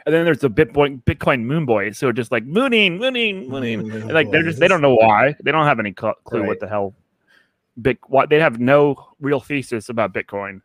[0.06, 3.82] And then there's the Bitcoin Bitcoin moon boys who are just like mooning, mooning, mooning.
[3.82, 5.34] Mm, like they're just they don't know why.
[5.42, 6.46] They don't have any clue right.
[6.46, 6.94] what the hell.
[7.80, 10.60] Bit what they have no real thesis about Bitcoin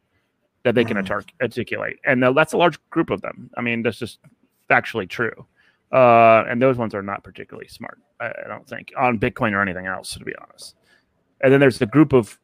[0.63, 1.25] that they can mm.
[1.41, 3.49] articulate, and that's a large group of them.
[3.57, 4.19] I mean, that's just
[4.69, 5.45] factually true.
[5.91, 7.99] Uh, and those ones are not particularly smart.
[8.19, 10.75] I, I, don't think on Bitcoin or anything else, to be honest.
[11.41, 12.37] And then there's the group of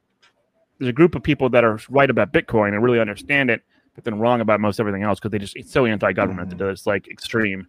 [0.80, 3.62] there's a group of people that are right about Bitcoin and really understand it,
[3.96, 6.58] but then wrong about most everything else because they just it's so anti-government mm-hmm.
[6.58, 7.68] that it's like extreme.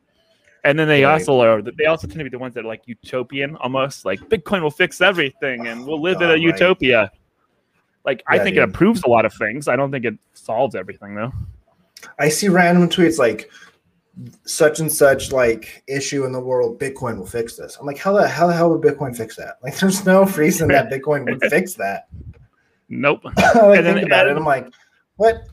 [0.62, 1.14] And then they right.
[1.14, 4.20] also are they also tend to be the ones that are like utopian almost like
[4.28, 6.40] Bitcoin will fix everything and we'll live oh, in a right.
[6.40, 7.10] utopia.
[8.04, 8.62] Like yeah, I think dude.
[8.62, 9.68] it improves a lot of things.
[9.68, 11.32] I don't think it solves everything though.
[12.18, 13.50] I see random tweets like
[14.44, 17.76] such and such like issue in the world, Bitcoin will fix this.
[17.78, 19.58] I'm like, how the how the hell would Bitcoin fix that?
[19.62, 22.08] Like, there's no reason that Bitcoin would fix that.
[22.88, 23.22] Nope.
[23.24, 23.30] I
[23.66, 24.36] like, think about it.
[24.36, 24.68] I'm like,
[25.16, 25.46] what?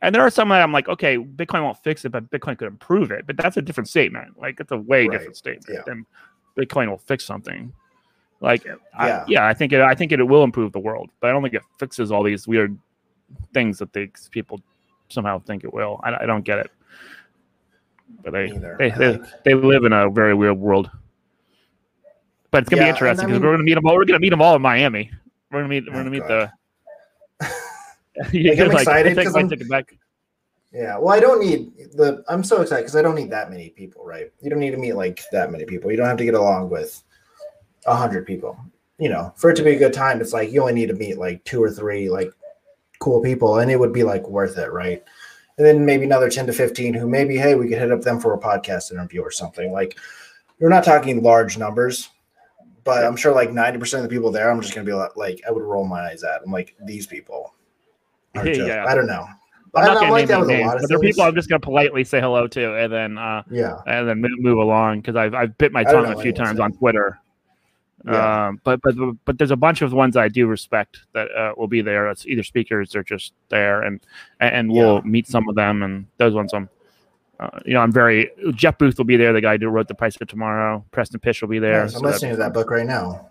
[0.00, 2.68] And there are some that I'm like, okay, Bitcoin won't fix it, but Bitcoin could
[2.68, 3.26] improve it.
[3.26, 4.38] But that's a different statement.
[4.38, 5.12] Like, it's a way right.
[5.12, 5.82] different statement yeah.
[5.86, 6.06] than
[6.58, 7.72] Bitcoin will fix something.
[8.42, 9.80] Like, yeah, I, yeah, I think it.
[9.80, 12.22] I think it, it will improve the world, but I don't think it fixes all
[12.22, 12.76] these weird
[13.54, 14.60] things that these people
[15.08, 16.00] somehow think it will.
[16.02, 16.70] I, I don't get it
[18.22, 20.90] but they they, they, they live in a very weird world.
[22.50, 23.96] But it's gonna yeah, be interesting because I mean, we're gonna meet them all.
[23.96, 25.10] We're gonna meet them all in Miami.
[25.50, 25.84] We're gonna meet.
[25.86, 26.52] We're gonna oh, meet God.
[27.40, 27.48] the.
[28.32, 29.96] yeah, I'm like, excited because I'm taking back.
[30.72, 32.22] Yeah, well, I don't need the.
[32.28, 34.30] I'm so excited because I don't need that many people, right?
[34.40, 35.90] You don't need to meet like that many people.
[35.90, 37.02] You don't have to get along with
[37.86, 38.58] a hundred people.
[38.98, 40.94] You know, for it to be a good time, it's like you only need to
[40.94, 42.32] meet like two or three like
[42.98, 45.02] cool people, and it would be like worth it, right?
[45.58, 48.18] and then maybe another 10 to 15 who maybe, hey, we could hit up them
[48.20, 49.72] for a podcast interview or something.
[49.72, 49.98] Like,
[50.58, 52.08] we're not talking large numbers,
[52.84, 55.16] but I'm sure like 90% of the people there, I'm just going to be like,
[55.16, 56.40] like, I would roll my eyes at.
[56.44, 57.54] I'm like, these people
[58.34, 58.84] are just, yeah.
[58.86, 59.26] I don't know.
[59.74, 62.04] I'm not going to name names, but there are people I'm just going to politely
[62.04, 65.56] say hello to, and then uh, yeah, and then move, move along because I've I've
[65.56, 67.18] bit my tongue a few times on Twitter
[68.04, 68.48] yeah.
[68.48, 71.68] Um, but but but there's a bunch of ones I do respect that uh, will
[71.68, 72.08] be there.
[72.10, 74.00] It's either speakers or just there, and
[74.40, 75.00] and we'll yeah.
[75.04, 75.82] meet some of them.
[75.82, 76.68] And those ones, I'm,
[77.38, 78.30] uh, you know, I'm very.
[78.54, 79.32] Jeff Booth will be there.
[79.32, 80.84] The guy who wrote the Price for Tomorrow.
[80.90, 81.82] Preston Pysh will be there.
[81.82, 83.28] I'm so listening to that book right now.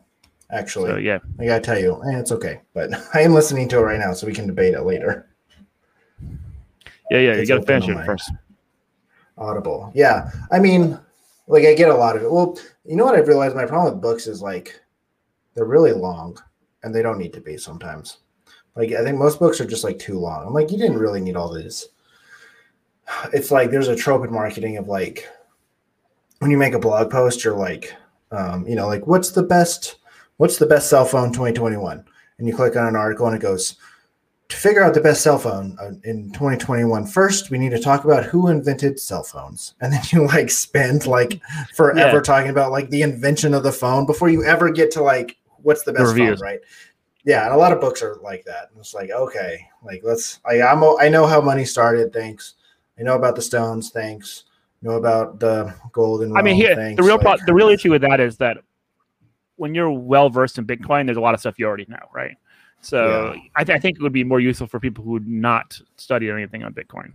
[0.52, 3.78] Actually, so, yeah, I gotta tell you, eh, it's okay, but I am listening to
[3.78, 5.28] it right now, so we can debate it later.
[7.10, 8.32] Yeah, yeah, it's you gotta finish it first.
[9.38, 10.30] Audible, yeah.
[10.52, 11.00] I mean,
[11.48, 12.32] like I get a lot of it.
[12.32, 14.80] Well, you know what I've realized my problem with books is like
[15.54, 16.38] they're really long
[16.84, 18.20] and they don't need to be sometimes.
[18.76, 20.46] Like I think most books are just like too long.
[20.46, 21.90] I'm like, you didn't really need all this.
[23.34, 25.28] It's like there's a trope in marketing of like
[26.40, 27.94] when you make a blog post, you're like,
[28.32, 29.98] um, you know, like what's the best,
[30.38, 32.04] what's the best cell phone 2021?
[32.38, 33.76] And you click on an article and it goes
[34.52, 38.04] to figure out the best cell phone uh, in 2021, first we need to talk
[38.06, 41.42] about who invented cell phones, and then you like spend like
[41.74, 42.22] forever Yeah.
[42.22, 45.84] talking about like the invention of the phone before you ever get to like what's
[45.84, 46.42] the best phone, reviews.
[46.42, 46.60] right?
[47.24, 48.70] Yeah, and a lot of books are like that.
[48.72, 50.40] And It's like okay, like let's.
[50.46, 52.12] I I'm I know how money started.
[52.12, 52.56] Thanks.
[53.00, 53.90] I know about the stones.
[53.92, 54.44] Thanks.
[54.82, 56.36] Know about the golden.
[56.36, 56.98] I mean, here thanks.
[57.00, 58.58] the real pro- like- the real issue with that is that
[59.58, 62.36] when you're well versed in Bitcoin, there's a lot of stuff you already know, right?
[62.82, 65.80] So I, th- I think it would be more useful for people who would not
[65.98, 67.14] study anything on Bitcoin.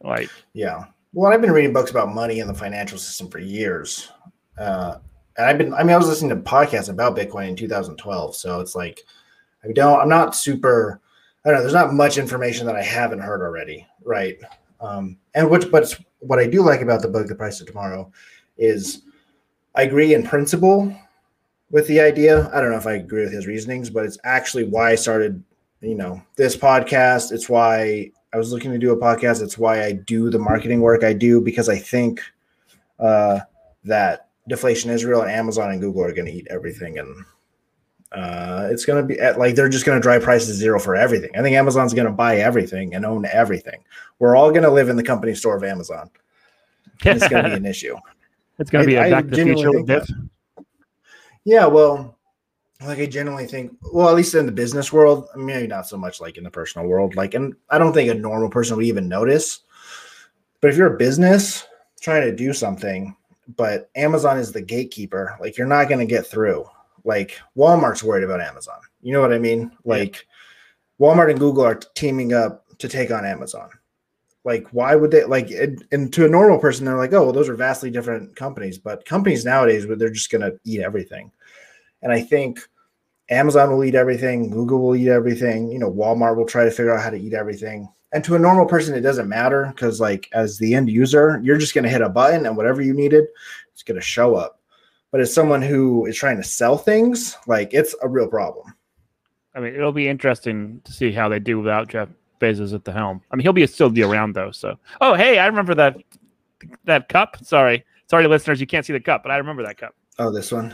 [0.00, 0.84] Like, Yeah.
[1.12, 4.10] Well, I've been reading books about money and the financial system for years.
[4.58, 4.96] Uh,
[5.36, 8.36] and I've been, I mean, I was listening to podcasts about Bitcoin in 2012.
[8.36, 9.02] So it's like,
[9.62, 11.00] I don't, I'm not super,
[11.44, 13.86] I don't know, there's not much information that I haven't heard already.
[14.04, 14.38] Right.
[14.80, 18.10] Um, and which, but what I do like about the book, The Price of Tomorrow,
[18.58, 19.02] is
[19.74, 20.94] I agree in principle
[21.74, 22.48] with the idea.
[22.54, 25.42] I don't know if I agree with his reasonings, but it's actually why I started,
[25.80, 27.32] you know, this podcast.
[27.32, 29.42] It's why I was looking to do a podcast.
[29.42, 32.20] It's why I do the marketing work I do because I think
[33.00, 33.40] uh,
[33.82, 37.24] that Deflation is real and Amazon and Google are going to eat everything, and
[38.12, 40.78] uh, it's going to be at, like they're just going to drive prices to zero
[40.78, 41.30] for everything.
[41.36, 43.82] I think Amazon's going to buy everything and own everything.
[44.20, 46.08] We're all going to live in the company store of Amazon.
[47.04, 47.96] And it's going to be an issue.
[48.60, 50.06] it's going to be I- a I Back to the Future with that.
[50.06, 50.16] Biff.
[51.44, 52.18] Yeah, well,
[52.84, 56.20] like I generally think, well, at least in the business world, maybe not so much
[56.20, 57.14] like in the personal world.
[57.16, 59.60] Like, and I don't think a normal person would even notice.
[60.60, 61.66] But if you're a business
[62.00, 63.16] trying to do something,
[63.56, 66.64] but Amazon is the gatekeeper, like you're not going to get through.
[67.04, 68.78] Like Walmart's worried about Amazon.
[69.02, 69.70] You know what I mean?
[69.84, 70.26] Like
[70.98, 73.68] Walmart and Google are teaming up to take on Amazon.
[74.44, 75.50] Like, why would they like?
[75.50, 78.78] And, and to a normal person, they're like, "Oh, well, those are vastly different companies."
[78.78, 81.32] But companies nowadays, they're just going to eat everything.
[82.02, 82.60] And I think
[83.30, 86.94] Amazon will eat everything, Google will eat everything, you know, Walmart will try to figure
[86.94, 87.88] out how to eat everything.
[88.12, 91.58] And to a normal person, it doesn't matter because, like, as the end user, you're
[91.58, 93.24] just going to hit a button and whatever you needed,
[93.72, 94.60] it's going to show up.
[95.10, 98.74] But as someone who is trying to sell things, like, it's a real problem.
[99.54, 102.08] I mean, it'll be interesting to see how they do without Jeff
[102.44, 103.20] Bezos at the helm.
[103.30, 104.50] I mean, he'll be still be around though.
[104.50, 105.96] So, oh hey, I remember that
[106.84, 107.36] that cup.
[107.42, 109.94] Sorry, sorry, listeners, you can't see the cup, but I remember that cup.
[110.18, 110.72] Oh, this one,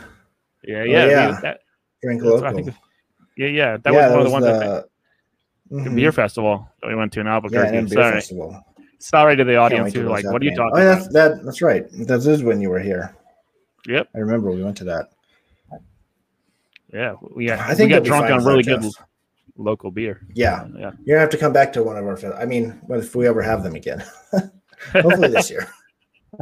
[0.64, 1.26] Yeah, yeah, yeah.
[1.36, 1.60] we- that-
[2.02, 2.74] drink what I think.
[3.36, 4.84] Yeah, yeah, that yeah, was one of the ones.
[5.70, 5.94] The, Mhm.
[5.94, 7.70] beer festival that we went to in yeah, Albuquerque.
[7.70, 8.64] beer sorry, festival.
[8.98, 10.72] sorry to the audience who like, "What are you talking.
[10.78, 11.84] Oh, about?" that's, that, that's right.
[12.08, 13.14] That is when you were here.
[13.86, 14.08] Yep.
[14.14, 15.10] I remember we went to that.
[16.92, 18.82] Yeah, we got, I think we got drunk on really good.
[19.60, 20.20] Local beer.
[20.34, 20.92] Yeah, yeah.
[21.04, 22.16] You're gonna have to come back to one of our.
[22.16, 24.02] fe- I mean, if we ever have them again,
[24.92, 25.68] hopefully this year.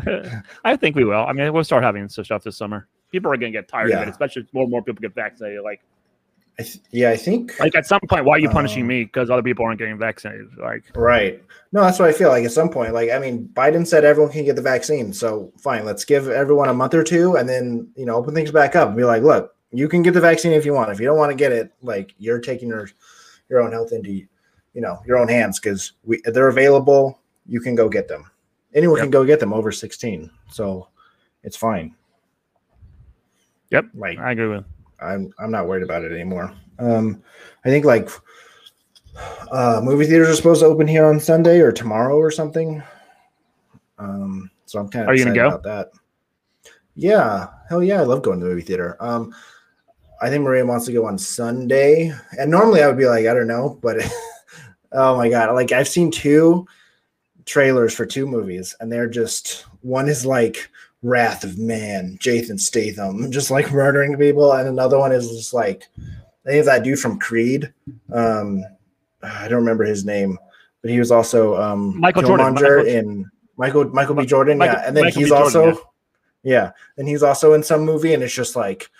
[0.64, 1.24] I think we will.
[1.24, 2.86] I mean, we'll start having some stuff this summer.
[3.10, 5.62] People are going to get tired of it, especially more and more people get vaccinated.
[5.62, 5.80] Like,
[6.60, 9.04] I th- yeah, I think like at some point, why are you punishing Um, me
[9.04, 10.48] because other people aren't getting vaccinated?
[10.58, 11.42] Like, right.
[11.72, 12.44] No, that's what I feel like.
[12.44, 15.84] At some point, like I mean, Biden said everyone can get the vaccine, so fine.
[15.84, 18.88] Let's give everyone a month or two, and then you know open things back up
[18.88, 20.90] and be like, look, you can get the vaccine if you want.
[20.90, 22.88] If you don't want to get it, like you're taking your
[23.48, 24.26] your own health into you
[24.74, 27.20] know your own hands because we they're available.
[27.46, 28.30] You can go get them.
[28.74, 29.04] Anyone Yep.
[29.04, 30.88] can go get them over 16, so
[31.42, 31.94] it's fine.
[33.70, 33.86] Yep.
[33.94, 34.64] Like I agree with.
[35.00, 36.52] I'm I'm not worried about it anymore.
[36.78, 37.22] Um,
[37.64, 38.08] I think like
[39.50, 42.82] uh, movie theaters are supposed to open here on Sunday or tomorrow or something.
[43.98, 45.48] Um, so I'm kind of Are you gonna go?
[45.48, 45.90] about that.
[46.94, 48.96] Yeah, hell yeah, I love going to the movie theater.
[49.00, 49.34] Um,
[50.20, 53.34] I think Maria wants to go on Sunday, and normally I would be like, I
[53.34, 53.98] don't know, but
[54.92, 56.66] oh my god, like I've seen two
[57.44, 60.70] trailers for two movies, and they're just one is like
[61.02, 65.88] Wrath of Man, Jason Statham, just like murdering people, and another one is just like
[65.96, 67.72] I think that dude from Creed.
[68.12, 68.64] Um,
[69.22, 70.38] I don't remember his name,
[70.82, 74.26] but he was also um, Michael Jordan, Killmonger in Michael Michael B.
[74.26, 75.28] Jordan, Michael- yeah, and then Michael he's.
[75.28, 75.90] Jordan, also
[76.42, 78.90] yeah, and he's also in some movie, and it's just like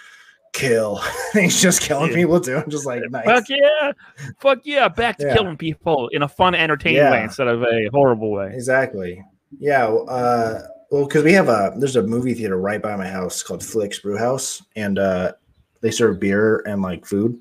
[0.53, 1.01] kill.
[1.33, 2.17] he's just killing Yeah.
[2.17, 2.57] people too.
[2.57, 3.25] I'm just like nice.
[3.25, 3.93] Fuck yeah,
[4.39, 4.89] fuck yeah!
[4.89, 5.35] Back to Yeah.
[5.37, 7.11] killing people in a fun, entertaining Yeah.
[7.13, 8.51] way instead of a horrible way.
[8.55, 9.23] Exactly.
[9.59, 9.87] Yeah.
[9.87, 13.63] Uh, well, because we have a there's a movie theater right by my house called
[13.63, 15.33] Flix Brewhouse, and uh,
[15.81, 17.39] they serve beer and like food,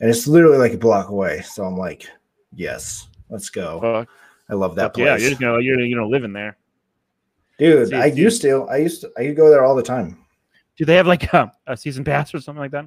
[0.00, 1.40] and it's literally like a block away.
[1.42, 2.06] So I'm like,
[2.54, 3.80] yes, let's go.
[3.80, 4.08] Fuck,
[4.50, 6.58] I love that fuck yeah, place, you're just gonna you're you know living there.
[7.58, 7.88] dude.
[7.88, 8.18] See, I dude.
[8.18, 8.64] used to.
[8.68, 9.10] I used to.
[9.16, 10.18] I used to go there all the time.
[10.76, 12.86] Do they have like a, a season pass or something like that?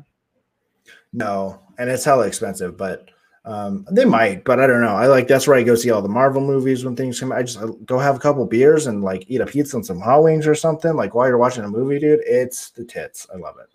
[1.13, 3.09] No, and it's hella expensive, but.
[3.45, 4.97] Um, they might, but I don't know.
[4.97, 7.31] I like that's where I go see all the Marvel movies when things come.
[7.31, 10.01] I just I go have a couple beers and like eat a pizza and some
[10.01, 10.97] hot wings or something.
[10.97, 13.25] Like while you're watching a movie, dude, it's the tits.
[13.33, 13.69] I love it.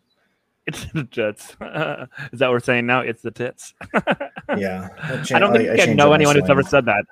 [0.67, 1.49] It's the tits.
[2.33, 3.01] Is that what we're saying now?
[3.01, 3.73] It's the tits.
[4.59, 4.91] Yeah,
[5.33, 7.07] I don't think I, I know anyone who's ever said that.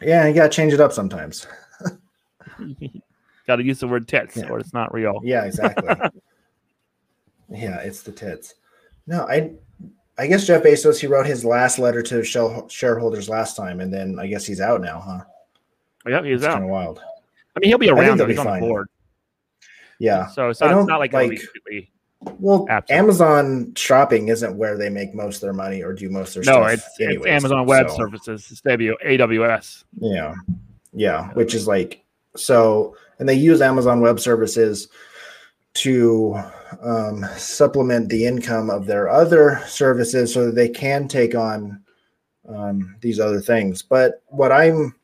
[0.00, 1.48] yeah, you gotta change it up sometimes.
[3.46, 4.48] Gotta use the word tits, yeah.
[4.48, 5.20] or it's not real.
[5.22, 5.88] Yeah, exactly.
[7.50, 8.54] yeah, it's the tits.
[9.06, 9.52] No, I
[10.18, 12.22] I guess Jeff Bezos he wrote his last letter to
[12.68, 15.24] shareholders last time, and then I guess he's out now, huh?
[16.06, 16.54] Yeah, he's out.
[16.54, 17.00] Kind of wild.
[17.56, 18.18] I mean, he'll be around.
[18.18, 18.26] Though.
[18.26, 18.88] He's on the board.
[19.98, 20.26] Yeah.
[20.26, 21.40] So it's not, it's not like, like
[22.38, 26.44] well, Amazon shopping isn't where they make most of their money or do most of
[26.44, 26.88] their no, stuff.
[26.98, 27.96] No, it's, it's, Amazon Web so.
[27.96, 28.48] Services.
[28.50, 29.84] It's AWS.
[30.00, 30.34] Yeah.
[30.92, 31.28] Yeah.
[31.34, 34.88] Which is like, so, and they use Amazon Web Services
[35.74, 36.34] to
[36.82, 41.80] um, supplement the income of their other services so that they can take on
[42.48, 43.80] um, these other things.
[43.80, 44.96] But what I'm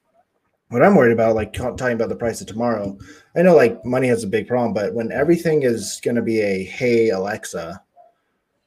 [0.70, 2.98] what I'm worried about, like talking about the price of tomorrow,
[3.36, 6.40] I know like money has a big problem, but when everything is going to be
[6.40, 7.80] a hey Alexa,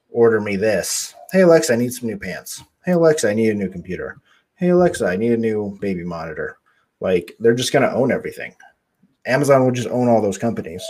[0.08, 1.14] order me this.
[1.30, 2.64] Hey Alexa, I need some new pants.
[2.86, 4.16] Hey Alexa, I need a new computer.
[4.54, 6.56] Hey Alexa, I need a new baby monitor.
[7.00, 8.54] Like they're just going to own everything.
[9.26, 10.84] Amazon will just own all those companies,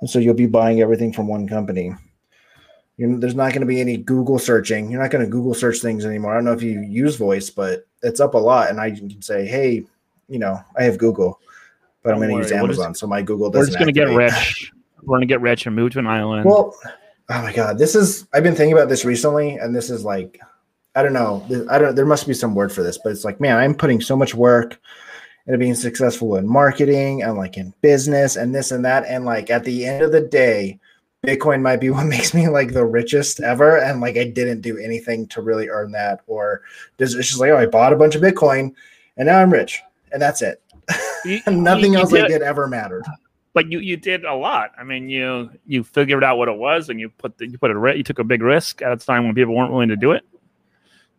[0.00, 1.94] and so you'll be buying everything from one company.
[2.96, 4.90] You know, there's not going to be any Google searching.
[4.90, 6.32] You're not going to Google search things anymore.
[6.32, 9.20] I don't know if you use voice, but it's up a lot, and I can
[9.20, 9.84] say, hey
[10.28, 11.40] you know, I have Google,
[12.02, 13.62] but I'm going to use Amazon, so my Google doesn't.
[13.62, 14.72] We're just going to get rich.
[15.02, 16.44] We're going to get rich and move to an island.
[16.44, 16.74] Well,
[17.28, 18.26] oh my god, this is.
[18.32, 20.40] I've been thinking about this recently, and this is like,
[20.94, 21.44] I don't know.
[21.70, 21.94] I don't.
[21.94, 24.34] There must be some word for this, but it's like, man, I'm putting so much
[24.34, 24.80] work
[25.46, 29.50] into being successful in marketing and like in business and this and that, and like
[29.50, 30.78] at the end of the day.
[31.26, 33.78] Bitcoin might be what makes me like the richest ever.
[33.78, 36.20] And like I didn't do anything to really earn that.
[36.26, 36.60] Or
[36.98, 38.74] it's just like, oh, I bought a bunch of Bitcoin
[39.16, 39.80] and now I'm rich
[40.14, 40.62] and that's it.
[41.26, 43.04] You, Nothing you, else did, I did ever mattered.
[43.52, 44.70] But you you did a lot.
[44.78, 47.70] I mean, you you figured out what it was, and you put the, you put
[47.70, 50.12] a you took a big risk at a time when people weren't willing to do
[50.12, 50.24] it.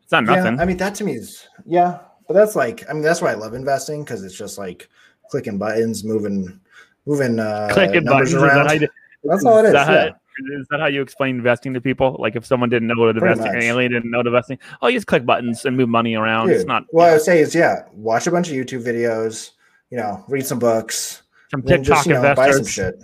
[0.03, 0.55] It's not nothing.
[0.55, 3.31] Yeah, I mean, that to me is yeah, but that's like I mean that's why
[3.31, 4.89] I love investing because it's just like
[5.29, 6.59] clicking buttons, moving
[7.05, 8.55] moving uh, clicking numbers buttons.
[8.55, 8.79] Around.
[8.81, 8.89] That
[9.23, 9.73] that's all it is.
[9.73, 12.15] Yeah is that how you explain investing to people?
[12.19, 15.07] Like if someone didn't know what investing, an alien didn't know investing, oh, you just
[15.07, 16.47] click buttons and move money around.
[16.47, 16.85] Dude, it's not.
[16.91, 19.51] What I would say is, yeah, watch a bunch of YouTube videos.
[19.89, 21.23] You know, read some books.
[21.51, 22.45] Some TikTok just, you know, investors.
[22.45, 22.95] Buy some shit.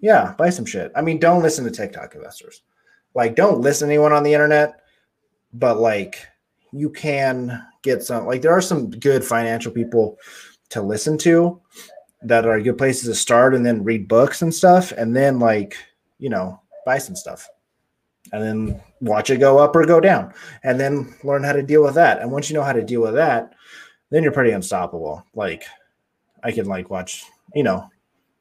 [0.00, 0.92] Yeah, buy some shit.
[0.94, 2.62] I mean, don't listen to TikTok investors.
[3.14, 4.80] Like, don't listen to anyone on the internet.
[5.52, 6.26] But like,
[6.72, 8.26] you can get some.
[8.26, 10.18] Like, there are some good financial people
[10.70, 11.60] to listen to
[12.22, 15.76] that are good places to start, and then read books and stuff, and then like
[16.18, 17.48] you know, buy some stuff
[18.32, 21.82] and then watch it go up or go down and then learn how to deal
[21.82, 22.20] with that.
[22.20, 23.52] And once you know how to deal with that,
[24.10, 25.24] then you're pretty unstoppable.
[25.34, 25.64] Like
[26.42, 27.88] I can like watch, you know,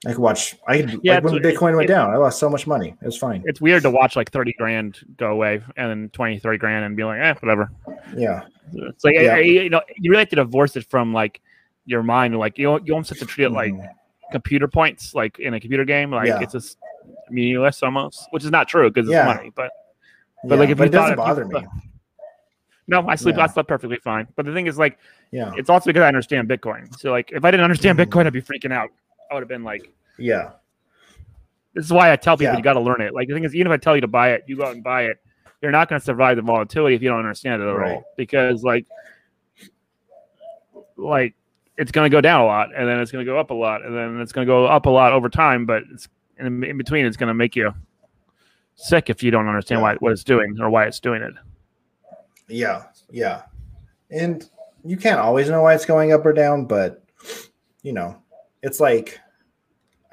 [0.05, 0.55] I could watch.
[0.67, 2.95] I could yeah, like when Bitcoin went down, I lost so much money.
[3.01, 3.43] It was fine.
[3.45, 6.97] It's weird to watch like thirty grand go away and then 20, 30 grand and
[6.97, 7.71] be like, eh, whatever.
[8.15, 9.37] Yeah, it's like yeah.
[9.37, 11.41] you know, you really have to divorce it from like
[11.85, 12.37] your mind.
[12.37, 13.87] Like you, you almost have to treat it like mm.
[14.31, 16.11] computer points, like in a computer game.
[16.11, 16.41] Like yeah.
[16.41, 16.77] it's just
[17.29, 19.51] meaningless almost, which is not true because it's money.
[19.55, 19.71] But
[20.43, 21.65] but yeah, like if but it doesn't bother me.
[22.87, 23.37] No, I sleep.
[23.37, 23.43] Yeah.
[23.43, 24.27] I slept perfectly fine.
[24.35, 24.97] But the thing is, like,
[25.31, 26.93] yeah, it's also because I understand Bitcoin.
[26.99, 28.09] So, like, if I didn't understand mm-hmm.
[28.11, 28.89] Bitcoin, I'd be freaking out.
[29.33, 30.51] I would have been like, yeah.
[31.73, 32.57] This is why I tell people yeah.
[32.57, 33.15] you got to learn it.
[33.15, 34.75] Like, the thing is, even if I tell you to buy it, you go out
[34.75, 35.17] and buy it.
[35.59, 37.95] You're not going to survive the volatility if you don't understand it at right.
[37.95, 38.03] all.
[38.15, 38.85] Because, like,
[40.97, 41.33] like
[41.77, 43.55] it's going to go down a lot, and then it's going to go up a
[43.55, 45.65] lot, and then it's going to go up a lot over time.
[45.65, 47.73] But it's and in between, it's going to make you
[48.75, 49.83] sick if you don't understand yeah.
[49.83, 51.33] why what it's doing or why it's doing it.
[52.47, 53.43] Yeah, yeah,
[54.11, 54.47] and
[54.85, 57.03] you can't always know why it's going up or down, but
[57.81, 58.21] you know,
[58.61, 59.19] it's like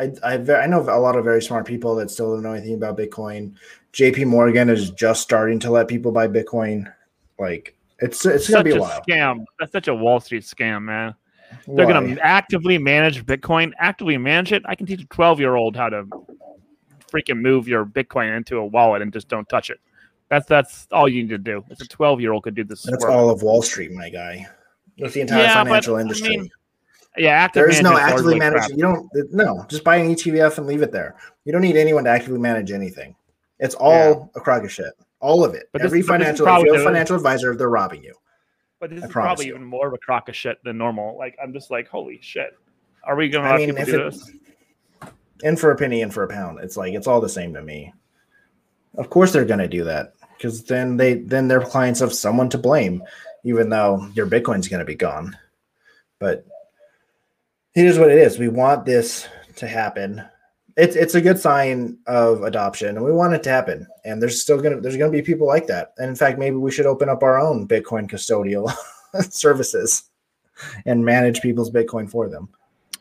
[0.01, 2.75] I I, I know a lot of very smart people that still don't know anything
[2.75, 3.55] about Bitcoin.
[3.93, 4.25] J.P.
[4.25, 6.93] Morgan is just starting to let people buy Bitcoin.
[7.39, 9.03] Like it's it's gonna be a, a while.
[9.09, 9.45] Scam.
[9.59, 11.15] That's such a Wall Street scam, man.
[11.67, 13.73] They're going to actively manage Bitcoin.
[13.79, 14.63] Actively manage it.
[14.67, 16.05] I can teach a 12 year old how to
[17.13, 19.81] freaking move your Bitcoin into a wallet and just don't touch it.
[20.29, 21.65] That's that's all you need to do.
[21.71, 22.83] It's a 12 year old could do this.
[22.83, 23.13] That's work.
[23.13, 24.47] all of Wall Street, my guy.
[24.99, 26.35] That's the entire yeah, financial but, industry.
[26.35, 26.51] I mean,
[27.17, 28.77] yeah, active there is no actively managing.
[28.79, 31.17] You don't no, just buy an ETF and leave it there.
[31.45, 33.17] You don't need anyone to actively manage anything.
[33.59, 34.41] It's all yeah.
[34.41, 34.93] a crock of shit.
[35.21, 35.69] All of it.
[35.73, 38.15] But Every this, financial, if have a financial advisor, they're robbing you.
[38.79, 39.55] But this I is probably you.
[39.55, 41.19] even more of a crock of shit than normal.
[41.19, 42.51] Like I'm just like, holy shit.
[43.05, 44.31] Are we gonna I mean, if do it, this?
[45.43, 46.61] In for a penny, in for a pound.
[46.61, 47.93] It's like it's all the same to me.
[48.97, 50.15] Of course they're gonna do that.
[50.37, 53.03] Because then they then their clients have someone to blame,
[53.45, 55.37] even though your Bitcoin's gonna be gone.
[56.19, 56.47] But
[57.75, 58.39] it is what it is.
[58.39, 60.23] We want this to happen.
[60.77, 63.87] it's it's a good sign of adoption, and we want it to happen.
[64.05, 65.93] And there's still gonna there's gonna be people like that.
[65.99, 68.73] And in fact, maybe we should open up our own Bitcoin custodial
[69.31, 70.05] services
[70.87, 72.49] and manage people's Bitcoin for them.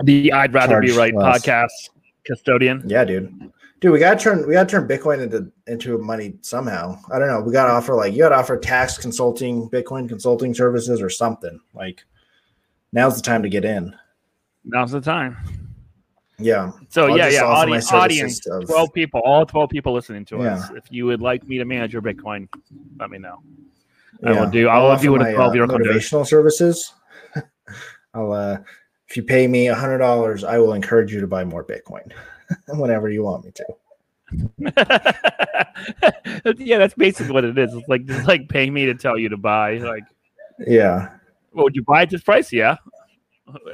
[0.04, 1.42] The I'd rather Charge be right less.
[1.42, 1.90] podcast
[2.26, 2.84] custodian.
[2.86, 3.52] Yeah, dude.
[3.82, 6.98] Dude, we gotta turn we gotta turn Bitcoin into into money somehow.
[7.14, 7.42] I don't know.
[7.42, 11.60] We gotta offer like you gotta offer tax consulting, Bitcoin consulting services or something.
[11.74, 12.04] Like
[12.92, 13.96] now's the time to get in.
[14.72, 15.38] Now's the time.
[16.38, 16.72] Yeah.
[16.90, 17.44] So I'll yeah, yeah.
[17.44, 20.56] Audience, audience of- twelve people, all twelve people listening to Yeah.
[20.56, 20.70] us.
[20.72, 22.48] If you would like me to manage your Bitcoin,
[23.00, 23.42] let me know.
[24.26, 24.40] I yeah.
[24.40, 24.68] will do.
[24.68, 26.94] I I'll will do what a twelve year uh, old motivational services.
[28.14, 28.58] I'll uh
[29.08, 32.12] if you pay me a hundred dollars, I will encourage you to buy more Bitcoin
[32.68, 33.66] whenever you want me to.
[36.58, 37.74] yeah, that's basically what it is.
[37.74, 39.78] It's like just like paying me to tell you to buy.
[39.78, 40.04] Like,
[40.68, 41.10] Yeah.
[41.52, 42.54] well, would you buy at this price?
[42.54, 42.78] Yeah.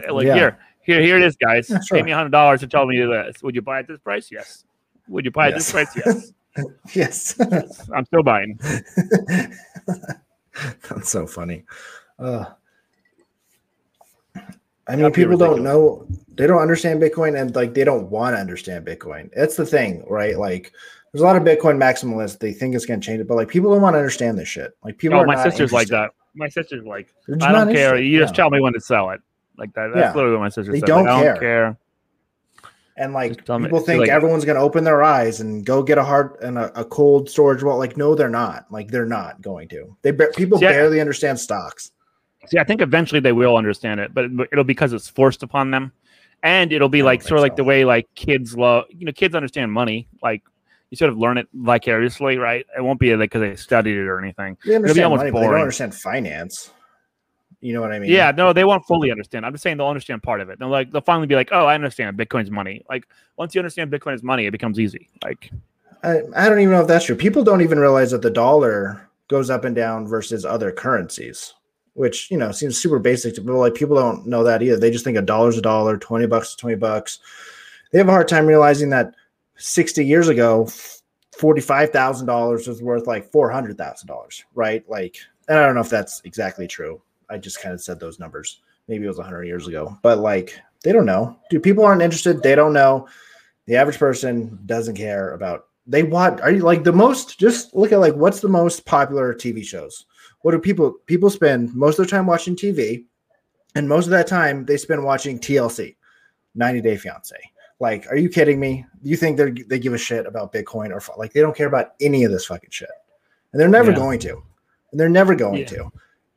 [0.10, 0.36] Like Yeah.
[0.36, 1.70] here, here, here it is, guys.
[1.70, 2.04] Yeah, Pay sure.
[2.04, 3.42] me hundred dollars to tell me this.
[3.44, 4.30] Would you buy at this price?
[4.32, 4.64] Yes.
[5.08, 5.90] Would you buy at this price?
[6.06, 6.32] Yes.
[6.94, 7.38] Yes.
[7.94, 8.58] I'm still buying.
[10.90, 11.66] That's so funny.
[12.18, 12.46] Uh,
[14.88, 18.40] I mean, people don't know, they don't understand Bitcoin and like they don't want to
[18.40, 19.30] understand Bitcoin.
[19.36, 20.38] That's the thing, right?
[20.40, 20.72] Like,
[21.12, 22.40] there's a lot of Bitcoin maximalists.
[22.40, 24.48] They think it's going to change it, but like people don't want to understand this
[24.48, 24.72] shit.
[24.82, 26.12] Like, people Oh, my sister's like that.
[26.36, 27.96] My sister's like, I don't care.
[27.98, 28.06] interested.
[28.08, 29.20] You just tell me when to sell it.
[29.58, 29.92] Like that.
[29.94, 30.14] That's Yeah.
[30.16, 30.88] literally what my sister They said.
[30.88, 31.34] don't like, I care.
[31.34, 31.78] don't care.
[32.98, 35.84] And like tell me- people think like- everyone's going to open their eyes and go
[35.84, 37.78] get a hard and a, a cold storage wall.
[37.78, 38.66] Like, no, they're not.
[38.72, 39.96] Like, they're not going to.
[40.02, 41.92] They people See, I- barely understand stocks.
[42.48, 45.72] See, I think eventually they will understand it, but it'll be because it's forced upon
[45.72, 45.92] them,
[46.44, 48.86] and it'll be like sort of like the way like kids love.
[48.92, 50.08] You know, kids understand money.
[50.22, 50.44] Like
[50.92, 52.64] you sort of learn it vicariously, right?
[52.78, 54.58] It won't be like because they studied it or anything.
[54.64, 56.70] They understand almost money, but they don't understand finance.
[57.62, 58.12] You know what I mean?
[58.12, 59.46] Yeah, no, they won't fully understand.
[59.46, 60.60] I'm just saying they'll understand part of it.
[60.60, 62.84] They'll like they'll finally be like, oh, I understand Bitcoin's money.
[62.90, 65.10] Like once you understand Bitcoin is money, it becomes easy.
[65.24, 65.52] Like
[66.04, 67.16] I, I don't even know if that's true.
[67.16, 71.54] People don't even realize that the dollar goes up and down versus other currencies,
[71.94, 73.58] which you know seems super basic to people.
[73.58, 74.78] Like people don't know that either.
[74.78, 77.20] They just think a dollar's a dollar, twenty bucks is twenty bucks.
[77.92, 79.16] They have a hard time realizing that
[79.56, 80.68] sixty years ago,
[81.38, 84.88] forty-five thousand dollars was worth like four hundred thousand dollars, right?
[84.90, 87.02] Like, and I don't know if that's exactly true.
[87.30, 88.62] I just kind of said those numbers.
[88.88, 91.38] Maybe it was hundred years ago, but like they don't know.
[91.50, 92.42] Dude, people aren't interested.
[92.44, 93.08] They don't know.
[93.66, 97.92] The average person doesn't care about they watch are you like the most just look
[97.92, 100.06] at like what's the most popular tv shows
[100.42, 103.06] what do people people spend most of their time watching tv
[103.76, 105.96] and most of that time they spend watching tlc
[106.56, 107.36] 90 day fiance
[107.80, 111.00] like are you kidding me you think they they give a shit about bitcoin or
[111.20, 112.90] like they don't care about any of this fucking shit
[113.54, 113.98] and they're never Yeah.
[113.98, 114.42] going to
[114.92, 115.68] and they're never going Yeah.
[115.68, 115.92] to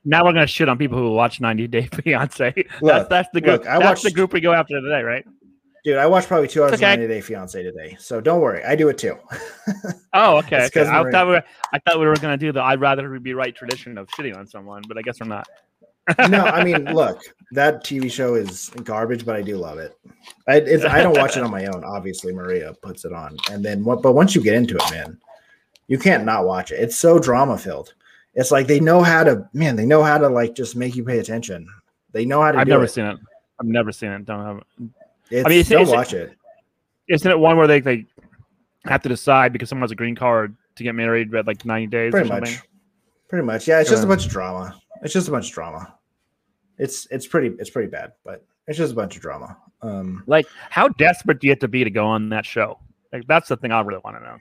[0.08, 2.52] now we're gonna shit on people who watch 90 Day Fiance.
[2.56, 3.60] that's Look, that's the group.
[3.60, 5.24] look, I that's the group we go after today, right?
[5.84, 6.92] dude i watched probably two hours okay.
[6.92, 9.16] of 90 day fiance today so don't worry i do it too
[10.14, 10.66] Oh, okay.
[10.66, 10.80] Okay.
[10.82, 13.54] I thought we were, I thought we were gonna do the I'd rather be right
[13.54, 15.46] tradition of shitting on someone, but I guess we're not.
[16.28, 17.20] no, I mean, look,
[17.52, 19.96] that TV show is garbage, but I do love it.
[20.48, 21.84] I, it's, I don't watch it on my own.
[21.84, 24.02] Obviously, Maria puts it on, and then what?
[24.02, 25.18] But once you get into it, man,
[25.86, 26.80] you can't not watch it.
[26.80, 27.94] It's so drama filled.
[28.38, 29.74] It's like they know how to, man.
[29.74, 31.66] They know how to like just make you pay attention.
[32.12, 32.58] They know how to.
[32.58, 32.88] I've never it.
[32.90, 33.18] seen it.
[33.60, 34.24] I've never seen it.
[34.24, 34.62] Don't have.
[35.30, 36.34] It's, I mean, it's- don't it's- watch it.
[37.08, 38.06] Isn't it one where they they
[38.84, 41.86] have to decide because someone has a green card to get married at like 90
[41.88, 42.52] days Pretty or something?
[42.54, 42.62] much.
[43.28, 43.66] Pretty much.
[43.66, 44.78] Yeah, it's just a bunch of drama.
[45.02, 45.94] It's just a bunch of drama.
[46.78, 49.56] It's it's pretty it's pretty bad, but it's just a bunch of drama.
[49.82, 52.78] Um, Like, how desperate do you have to be to go on that show?
[53.12, 54.36] Like, that's the thing I really want to know.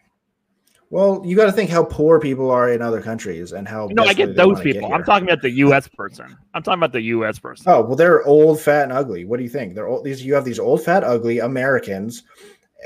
[0.90, 3.88] Well, you got to think how poor people are in other countries and how.
[3.92, 4.94] No, I get those wanna get people.
[4.94, 5.88] I'm talking about the U.S.
[5.88, 6.38] person.
[6.54, 7.40] I'm talking about the U.S.
[7.40, 7.66] person.
[7.68, 9.26] Oh well, they're old, fat, and ugly.
[9.26, 9.76] What do you think?
[9.76, 10.06] They're old.
[10.06, 12.24] These you have these old, fat, ugly Americans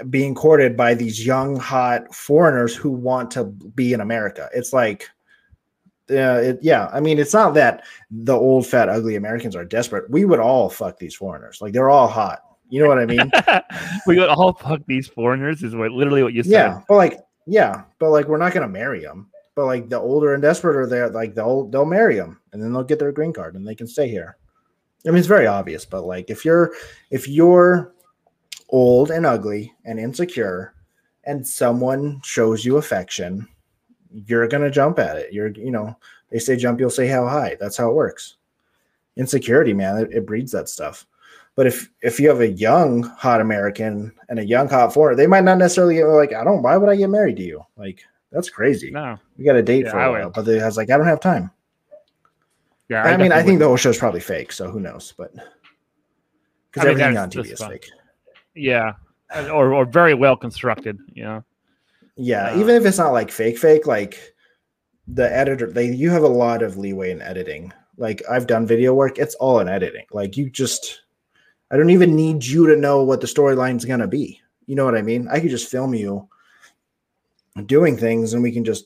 [0.09, 4.49] being courted by these young, hot foreigners who want to be in America.
[4.53, 5.09] It's like,
[6.09, 6.89] yeah, it, yeah.
[6.91, 10.09] I mean, it's not that the old, fat, ugly Americans are desperate.
[10.09, 11.61] We would all fuck these foreigners.
[11.61, 12.41] Like they're all hot.
[12.69, 13.29] You know what I mean?
[14.07, 16.51] we would all fuck these foreigners is what literally what you said.
[16.51, 19.29] yeah, but like, yeah, but like, we're not gonna marry them.
[19.55, 21.09] But like, the older and desperate are there.
[21.09, 23.87] Like they'll they'll marry them, and then they'll get their green card, and they can
[23.87, 24.37] stay here.
[25.05, 26.73] I mean, it's very obvious, but like, if you're
[27.09, 27.93] if you're
[28.69, 30.73] old and ugly and insecure,
[31.25, 33.47] and someone shows you affection,
[34.11, 35.33] you're gonna jump at it.
[35.33, 35.97] You're, you know,
[36.29, 37.57] they say jump, you'll say how high.
[37.59, 38.37] That's how it works.
[39.17, 41.05] Insecurity, man, it, it breeds that stuff.
[41.55, 45.27] But if if you have a young hot American and a young hot foreigner, they
[45.27, 46.61] might not necessarily get like, I don't.
[46.63, 47.65] Why would I get married to you?
[47.77, 48.91] Like that's crazy.
[48.91, 49.17] No.
[49.37, 51.05] We got a date Yeah, for I a while, but they has like, I don't
[51.07, 51.51] have time.
[52.89, 53.03] Yeah.
[53.03, 53.69] I, mean, I think the would.
[53.71, 55.13] whole show's probably fake, so who knows?
[55.17, 57.71] But because I mean, everything on TV is fine.
[57.71, 57.89] fake.
[58.55, 58.93] Yeah.
[59.51, 60.99] or or very well constructed.
[61.13, 61.43] You know.
[62.17, 64.33] Yeah, Uh, even if it's not like fake, fake, like
[65.07, 67.73] the editor, they you have a lot of leeway in editing.
[67.97, 70.05] Like I've done video work, it's all in editing.
[70.11, 71.01] Like you just,
[71.71, 74.41] I don't even need you to know what the storyline's gonna be.
[74.67, 75.27] You know what I mean?
[75.29, 76.27] I could just film you
[77.65, 78.85] doing things, and we can just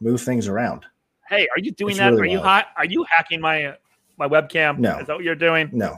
[0.00, 0.84] move things around.
[1.28, 2.10] Hey, are you doing It's that?
[2.10, 2.46] really are you wild.
[2.46, 2.66] hot?
[2.76, 3.74] Are you hacking my uh,
[4.18, 4.78] my webcam?
[4.78, 4.98] No.
[4.98, 5.70] Is that what you're doing?
[5.72, 5.96] No,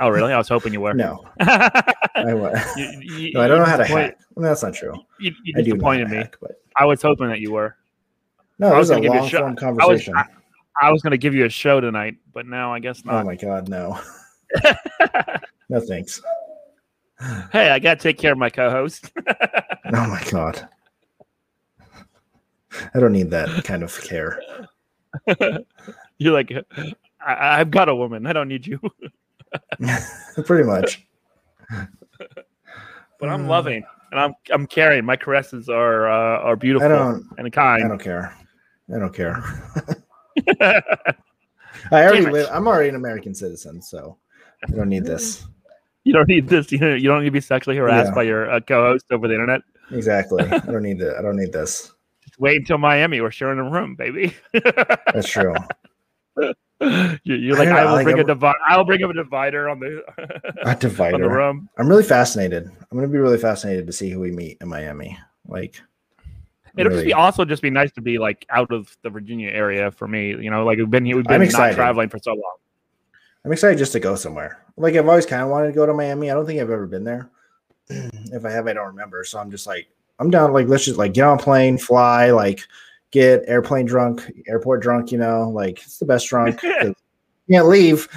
[0.00, 0.32] Oh, really?
[0.32, 0.94] I was hoping you were.
[0.94, 4.18] no, you, I, wa- you- no, I don't know how to hack.
[4.34, 4.94] Well, that's not true.
[5.20, 6.16] You, you I do know how disappointed me.
[6.18, 7.76] hack, but I was hoping that you were.
[8.58, 10.14] no, I it was was a gonna give you a long form I was- conversation.
[10.82, 13.22] I was going to give you a show tonight, but now I guess not.
[13.22, 13.98] oh my god, no,
[15.68, 16.20] no thanks.
[17.52, 19.10] hey, I got to take care of my co-host.
[19.94, 20.68] Oh my god.
[22.92, 24.42] I don't need that kind of care.
[26.18, 26.50] You're like,
[27.24, 28.26] I, I've got a woman.
[28.26, 28.80] I don't need you.
[30.44, 31.06] Pretty much.
[33.20, 35.04] But I'm Uh, loving, and I'm I'm caring.
[35.04, 37.84] My caresses are uh, are I beautiful don't and kind.
[37.84, 38.36] I don't care.
[38.94, 39.40] I don't care.
[40.60, 40.82] I
[41.92, 44.18] already live I'm already an American citizen, so
[44.68, 45.46] I don't need this.
[46.06, 46.70] You don't need this.
[46.72, 48.14] You don't, you don't need to be sexually harassed Yeah.
[48.14, 49.62] by your uh, co-host over the internet.
[49.90, 50.44] Exactly.
[50.50, 51.16] I don't need that.
[51.18, 51.92] I don't need this.
[52.22, 53.20] Just wait until Miami.
[53.20, 54.34] We're sharing a room, baby.
[54.52, 55.54] That's true.
[56.38, 56.54] you,
[57.24, 58.58] you're I like, I, know, will like, bring a I'm- divider.
[58.68, 61.28] I'll bring up a divider on the A on the divider.
[61.28, 61.68] room.
[61.78, 62.64] I'm really fascinated.
[62.66, 65.18] I'm gonna be really fascinated to see who we meet in Miami.
[65.46, 65.80] Like
[66.76, 69.90] It'll just be also just be nice to be like out of the Virginia area
[69.90, 70.28] for me.
[70.30, 72.56] You know, like we've been here, we've been not traveling for so long.
[73.46, 74.58] I'm excited just to go somewhere.
[74.76, 76.30] Like I've always kind of wanted to go to Miami.
[76.30, 77.30] I don't think I've ever been there.
[77.88, 79.22] if I have, I don't remember.
[79.22, 79.86] So I'm just like,
[80.18, 80.52] I'm down.
[80.52, 82.60] Like let's just like get on a plane, fly, like
[83.12, 85.12] get airplane drunk, airport drunk.
[85.12, 86.60] You know, like it's the best drunk.
[87.48, 88.08] can't leave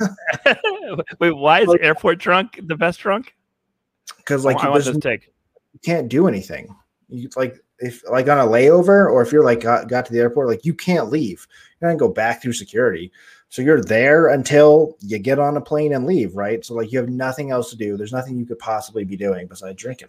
[1.18, 3.34] Wait, why is Like- airport drunk the best drunk?
[4.16, 5.30] because Like, I you, want there's- this take.
[5.74, 6.74] you can't do anything.
[7.10, 10.20] You like if like on a layover or if you're like got, got to the
[10.20, 11.46] airport, like you can't leave.
[11.82, 13.12] You can't go back through security.
[13.50, 16.64] So you're there until you get on a plane and leave, right?
[16.64, 17.96] So like you have nothing else to do.
[17.96, 20.08] There's nothing you could possibly be doing besides drinking.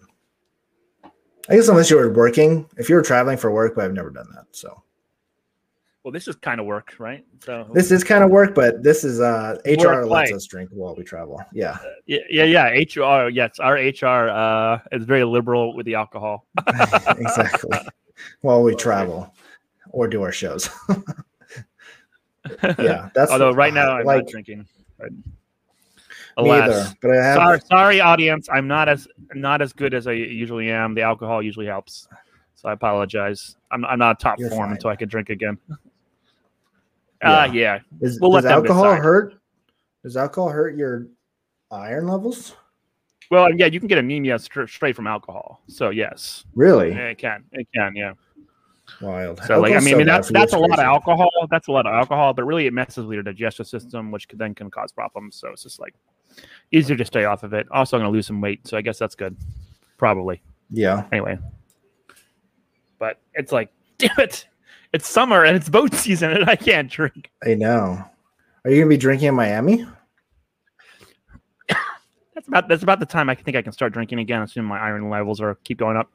[1.04, 4.10] I guess unless you were working, if you were traveling for work, but I've never
[4.10, 4.44] done that.
[4.52, 4.84] So
[6.04, 7.26] Well, this is kind of work, right?
[7.44, 10.32] So this is kind of work, but this is uh HR Work lets life.
[10.34, 11.42] us drink while we travel.
[11.52, 12.66] Yeah, yeah, yeah, yeah.
[12.68, 16.46] HR, yes, our HR uh, is very liberal with the alcohol.
[17.18, 17.76] exactly.
[18.42, 19.34] while we travel
[19.90, 20.70] or do our shows.
[22.78, 24.66] yeah, that's Although right now I'm like not drinking.
[26.36, 28.48] Alas, either, but I have sorry, sorry, audience.
[28.50, 30.94] I'm not as not as good as I usually am.
[30.94, 32.08] The alcohol usually helps,
[32.54, 33.56] so I apologize.
[33.70, 34.72] I'm I'm not top You're form fine.
[34.72, 35.58] until I can drink again.
[37.22, 37.30] Yeah.
[37.30, 37.78] Uh, yeah.
[38.00, 39.34] Is, We'll does alcohol hurt?
[40.02, 41.06] Does alcohol hurt your
[41.70, 42.56] iron levels?
[43.30, 45.62] Well, yeah, you can get anemia str- straight from alcohol.
[45.68, 47.44] So yes, Really it can.
[47.52, 47.94] It can.
[47.94, 48.12] Yeah.
[49.00, 49.40] Wild.
[49.44, 51.30] So like, I mean, I mean that's that's a lot of alcohol.
[51.50, 54.38] That's a lot of alcohol, but really it messes with your digestive system, which could
[54.38, 55.36] then can cause problems.
[55.36, 55.94] So it's just like
[56.70, 57.66] easier to stay off of it.
[57.70, 59.36] Also, I'm gonna lose some weight, so I guess that's good.
[59.98, 60.42] Probably.
[60.70, 61.38] Yeah, Anyway,
[62.98, 64.46] but it's like, damn it,
[64.92, 67.30] it's summer and it's boat season, and I can't drink.
[67.44, 68.02] I know.
[68.64, 69.84] Are you gonna be drinking in Miami?
[72.34, 74.78] That's about that's about the time I think I can start drinking again, assuming my
[74.80, 76.10] iron levels are keep going up.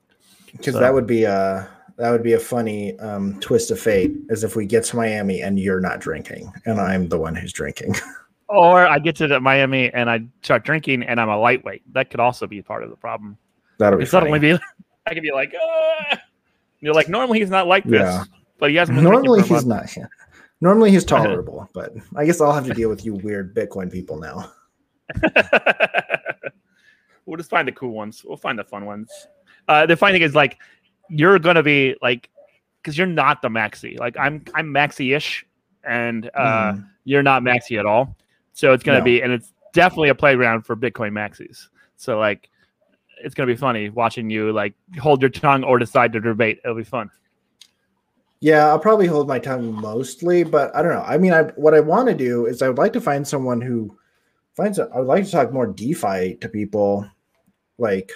[0.51, 4.13] Because So- that would be a that would be a funny um, twist of fate,
[4.29, 7.53] as if we get to Miami and you're not drinking and I'm the one who's
[7.53, 7.95] drinking.
[8.49, 11.81] Or I get to the Miami and I start drinking, and I'm a lightweight.
[11.91, 13.37] That could also be part of the problem.
[13.77, 14.53] That'll be suddenly be
[15.05, 16.17] I could be like, "Ah."
[16.79, 18.23] you're like, normally he's not like this, Yeah.
[18.57, 19.93] but he hasn't been Normally he's not.
[19.97, 20.05] Yeah.
[20.61, 24.17] Normally he's tolerable, but I guess I'll have to deal with you weird Bitcoin people
[24.17, 24.49] now.
[27.25, 28.23] we'll just find the cool ones.
[28.23, 29.11] We'll find the fun ones.
[29.67, 30.57] Uh, the funny thing is, like,
[31.09, 32.29] you're gonna be like,
[32.81, 33.99] because you're not the maxi.
[33.99, 35.45] Like, I'm I'm maxi-ish,
[35.83, 36.87] and uh, Mhm.
[37.05, 38.15] you're not maxi at all.
[38.53, 39.05] So it's gonna No.
[39.05, 41.67] be, and it's definitely a playground for Bitcoin maxis.
[41.97, 42.49] So like,
[43.23, 46.59] it's gonna be funny watching you like hold your tongue or decide to debate.
[46.63, 47.09] It'll be fun.
[48.39, 51.01] Yeah, I'll probably hold my tongue mostly, but I don't know.
[51.05, 53.61] I mean, I what I want to do is I would like to find someone
[53.61, 53.97] who
[54.55, 54.77] finds.
[54.77, 57.09] A, I would like to talk more DeFi to people.
[57.79, 58.11] Like,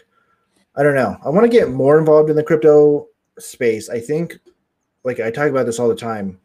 [0.76, 1.17] I don't know.
[1.24, 3.07] I want to get more involved in the crypto
[3.38, 3.89] space.
[3.89, 4.39] I think,
[5.03, 6.39] like I talk about this all the time,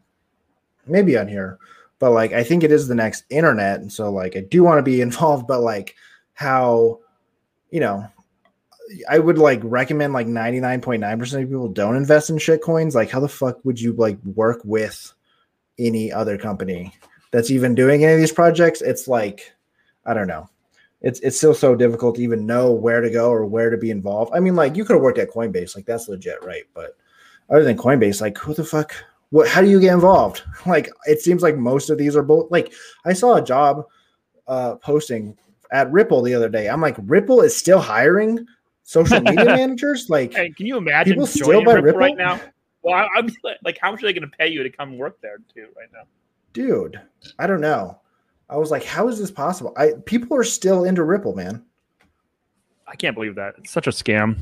[0.87, 1.59] maybe on here,
[1.99, 4.79] but like I think it is the next internet, and so like I do want
[4.79, 5.47] to be involved.
[5.47, 5.95] But like
[6.35, 7.01] how,
[7.71, 8.09] you know,
[9.09, 12.95] I would like recommend like 99.9% of people don't invest in shit coins.
[12.95, 15.13] Like, how the fuck would you like work with
[15.79, 16.93] any other company
[17.31, 18.83] that's even doing any of these projects?
[18.83, 19.53] It's like,
[20.05, 20.49] I don't know.
[21.03, 23.91] It's it's still so difficult to even know where to go or where to be
[23.91, 24.33] involved.
[24.35, 26.65] I mean, like you could have worked at Coinbase, like that's legit, right?
[26.75, 26.97] But
[27.51, 28.95] other than Coinbase, like who the fuck?
[29.31, 29.49] What?
[29.49, 30.43] How do you get involved?
[30.67, 32.51] Like it seems like most of these are both.
[32.51, 32.73] Like
[33.05, 33.85] I saw a job
[34.49, 35.37] uh, posting
[35.71, 36.69] at Ripple the other day.
[36.69, 38.45] I'm like, Ripple is still hiring
[38.85, 40.09] social media managers.
[40.09, 42.41] Like, hey, can you imagine people still buy Ripple, Ripple right now?
[42.83, 43.29] Well, I, I'm
[43.65, 45.89] like, how much are they going to pay you to come work there too right
[45.93, 46.05] now?
[46.53, 47.01] Dude,
[47.39, 48.01] I don't know.
[48.49, 49.73] I was like, how is this possible?
[49.77, 51.65] I people are still into Ripple, man.
[52.87, 53.55] I can't believe that.
[53.59, 54.39] It's such a scam.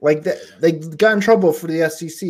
[0.00, 2.28] Like they, they got in trouble for the SEC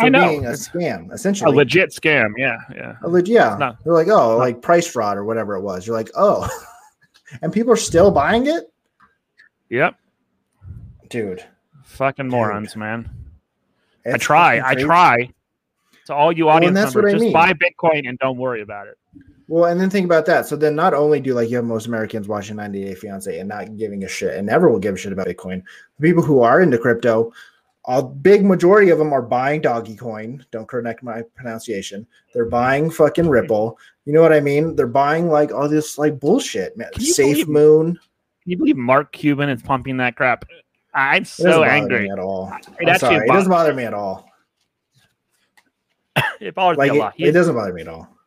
[0.00, 1.52] for being a scam, essentially.
[1.52, 2.96] A legit scam, yeah, yeah.
[3.02, 3.74] A legit, yeah.
[3.82, 5.86] They're like, oh, like price fraud or whatever it was.
[5.86, 6.48] You're like, oh,
[7.42, 8.72] and people are still buying it.
[9.70, 9.96] Yep,
[11.08, 11.44] dude.
[11.84, 12.80] Fucking morons, dude.
[12.80, 13.10] man.
[14.04, 15.30] It's I try, I try.
[16.06, 17.32] To all you audience well, members, just mean.
[17.32, 18.96] buy Bitcoin and don't worry about it.
[19.48, 20.46] Well, and then think about that.
[20.46, 23.48] So then, not only do like you have most Americans watching 90 Day Fiance and
[23.48, 25.62] not giving a shit, and never will give a shit about Bitcoin.
[25.98, 27.32] The people who are into crypto,
[27.86, 30.44] a big majority of them are buying Doggy Coin.
[30.50, 32.06] Don't correct my pronunciation.
[32.34, 33.78] They're buying fucking Ripple.
[34.04, 34.76] You know what I mean?
[34.76, 36.92] They're buying like all this like bullshit, man.
[37.00, 37.92] Safe believe, Moon.
[38.42, 40.44] Can you believe Mark Cuban is pumping that crap?
[40.92, 42.52] I'm so angry at all.
[42.78, 44.28] It, sorry, it doesn't bother me at all.
[46.38, 47.14] it bothers like, me a lot.
[47.16, 48.17] It, it doesn't bother me at all.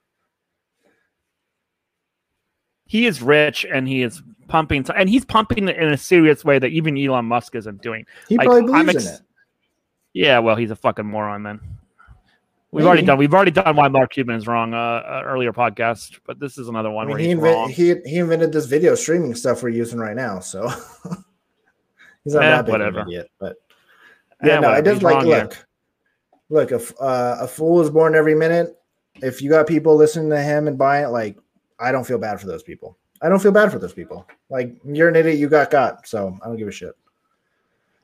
[2.92, 6.72] He is rich and he is pumping, and he's pumping in a serious way that
[6.72, 8.06] even Elon Musk isn't doing.
[8.28, 9.22] He like, probably believes ex- in it.
[10.12, 11.62] Yeah, well, he's a fucking moron then.
[12.72, 12.88] We've Maybe.
[12.88, 13.18] already done.
[13.18, 14.74] We've already done why Mark Cuban is wrong.
[14.74, 18.10] Uh, uh, earlier podcast, but this is another one I mean, where he, inven- he
[18.10, 20.42] he invented this video streaming stuff we're using right now.
[20.42, 20.68] So
[22.26, 23.00] he's not eh, that big whatever.
[23.00, 23.32] an idiot.
[23.40, 23.56] But
[24.44, 25.64] yeah, yeah no, I just like look, here.
[26.50, 26.74] look.
[26.74, 28.78] If uh, a fool is born every minute.
[29.22, 31.38] If you got people listening to him and buying it, like
[31.82, 32.98] I don't feel bad for those people.
[33.22, 34.28] I don't feel bad for those people.
[34.50, 36.08] Like you're an idiot, you got got.
[36.08, 36.96] So I don't give a shit.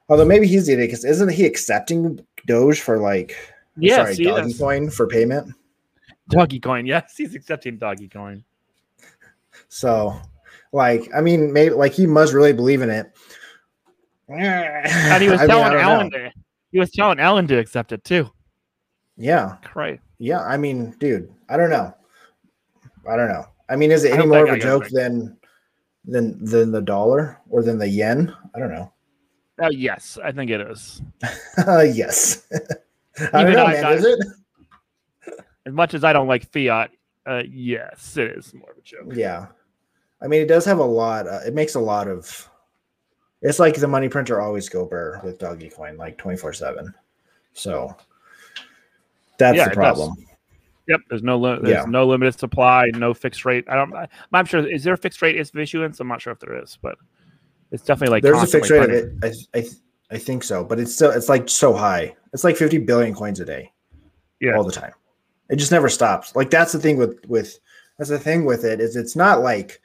[0.09, 3.36] Although maybe he's the idiot because isn't he accepting Doge for like
[3.78, 5.53] yeah, sorry, Doggy Coin for payment?
[6.30, 8.43] Doggy Coin, yes, he's accepting Doggy Coin.
[9.69, 10.19] So,
[10.71, 13.11] like, I mean, maybe like he must really believe in it.
[14.30, 16.32] And he was I telling mean, Elon to,
[16.71, 18.30] he was telling Elon to accept it too.
[19.15, 19.57] Yeah.
[19.73, 19.99] Right.
[20.19, 20.41] Yeah.
[20.41, 21.93] I mean, dude, I don't know.
[23.09, 23.45] I don't know.
[23.70, 25.38] I mean, is it any more of a joke than
[26.05, 28.34] than than the dollar or than the yen?
[28.55, 28.91] I don't know.
[29.61, 31.01] Uh, yes, I think it is.
[31.68, 32.47] uh, yes.
[33.34, 33.82] I don't know, I man.
[33.82, 34.20] Got, is it?
[35.65, 36.91] As much as I don't like fiat,
[37.26, 39.13] uh, yes, it is more of a joke.
[39.13, 39.47] Yeah,
[40.22, 41.28] I mean, it does have a lot.
[41.28, 42.49] Uh, it makes a lot of.
[43.41, 46.93] It's like the money printer always go burr with Doggy Coin, like twenty four seven.
[47.53, 47.95] So
[49.38, 50.15] that's yeah, the problem.
[50.88, 51.01] Yep.
[51.09, 51.85] There's no li- there's yeah.
[51.85, 53.65] no limited supply, no fixed rate.
[53.67, 53.93] I don't.
[53.93, 54.65] I, am sure.
[54.65, 55.99] Is there a fixed rate of issuance?
[55.99, 56.97] I'm not sure if there is, but
[57.71, 59.13] it's definitely like there's a fixed rate of it.
[59.23, 59.65] I, I
[60.09, 62.15] I think so, but it's still it's like so high.
[62.33, 63.71] It's like 50 billion coins a day.
[64.39, 64.55] Yeah.
[64.55, 64.93] All the time.
[65.49, 66.35] It just never stops.
[66.35, 67.59] Like that's the thing with with
[67.97, 69.81] that's the thing with it is it's not like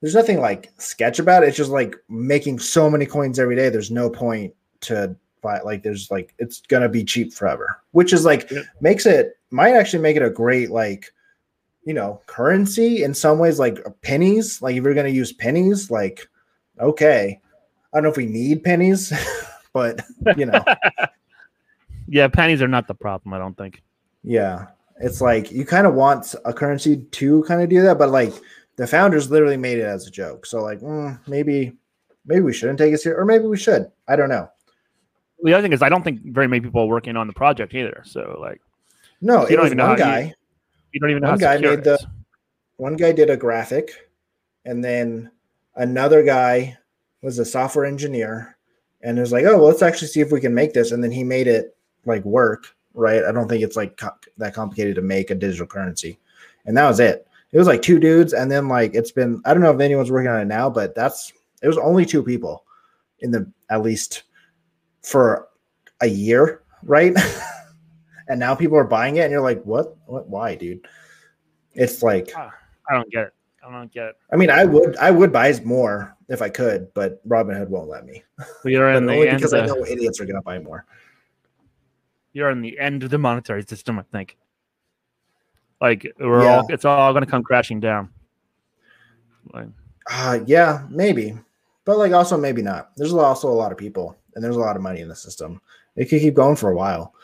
[0.00, 1.48] there's nothing like sketch about it.
[1.48, 3.68] It's just like making so many coins every day.
[3.68, 7.82] There's no point to buy like there's like it's gonna be cheap forever.
[7.92, 8.62] Which is like yeah.
[8.80, 11.12] makes it might actually make it a great like
[11.84, 15.90] you know currency in some ways like pennies like if you're going to use pennies
[15.90, 16.28] like
[16.80, 17.40] okay.
[17.92, 19.12] I don't know if we need pennies
[19.72, 20.00] but
[20.36, 20.64] you know.
[22.10, 23.82] Yeah pennies are not the problem i don't think.
[24.22, 24.68] Yeah
[25.00, 28.32] it's like you kind of want a currency to kind of do that but like
[28.76, 30.46] the founders literally made it as a joke.
[30.46, 31.76] So like mm, maybe
[32.24, 33.90] maybe we shouldn't take it here or maybe we should.
[34.06, 34.48] I don't know.
[35.42, 37.74] The other thing is i don't think very many people are working on the project
[37.74, 38.60] either so like
[39.20, 40.20] no, you it was one guy.
[40.20, 40.32] You,
[40.92, 41.98] you, don't even know one guy made the.
[42.76, 43.90] One guy did a graphic,
[44.64, 45.30] and then
[45.74, 46.78] another guy
[47.22, 48.56] was a software engineer,
[49.02, 50.92] and it was like, oh, well, let's actually see if we can make this.
[50.92, 53.24] And then he made it like work, right?
[53.24, 56.18] I don't think it's like co- that complicated to make a digital currency,
[56.66, 57.26] and that was it.
[57.50, 59.42] It was like two dudes, and then like it's been.
[59.44, 62.22] I don't know if anyone's working on it now, but that's it was only two
[62.22, 62.64] people
[63.20, 64.22] in the at least
[65.02, 65.48] for
[66.00, 67.14] a year, right?
[68.28, 69.96] and now people are buying it, and you're like, what?
[70.06, 70.28] What?
[70.28, 70.86] Why, dude?
[71.74, 72.50] It's like I
[72.94, 73.34] don't get it.
[73.66, 74.16] I don't get it.
[74.32, 78.04] I mean, I would I would buy more if I could, but Robinhood won't let
[78.04, 78.22] me.
[78.64, 80.86] We are in the only because I know idiots are to buy more.
[82.32, 84.36] You're in the end of the monetary system, I think.
[85.80, 86.56] Like we're yeah.
[86.56, 88.10] all, it's all going to come crashing down.
[89.52, 89.68] Like,
[90.10, 91.38] uh, yeah, maybe,
[91.84, 92.90] but like also maybe not.
[92.96, 95.60] There's also a lot of people, and there's a lot of money in the system.
[95.96, 97.14] It could keep going for a while.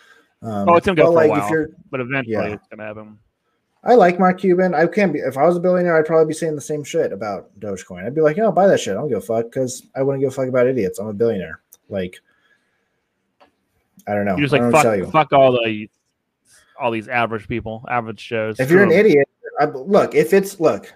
[0.45, 2.55] Um, oh, it's gonna go for like a while, but eventually yeah.
[2.55, 3.19] it's gonna happen.
[3.83, 4.75] I like Mark Cuban.
[4.75, 7.13] I can't be if I was a billionaire, I'd probably be saying the same shit
[7.13, 8.05] about Dogecoin.
[8.05, 8.93] I'd be like, "Yeah, buy that shit.
[8.93, 10.99] I don't give a fuck because I wouldn't give a fuck about idiots.
[10.99, 12.21] I'm a billionaire." Like,
[14.07, 14.37] I don't know.
[14.37, 15.89] You're just like fuck, fuck all the
[16.79, 18.61] all these average people, average shows.
[18.61, 19.29] If you're an idiot,
[19.61, 20.15] I, look.
[20.15, 20.93] If it's look,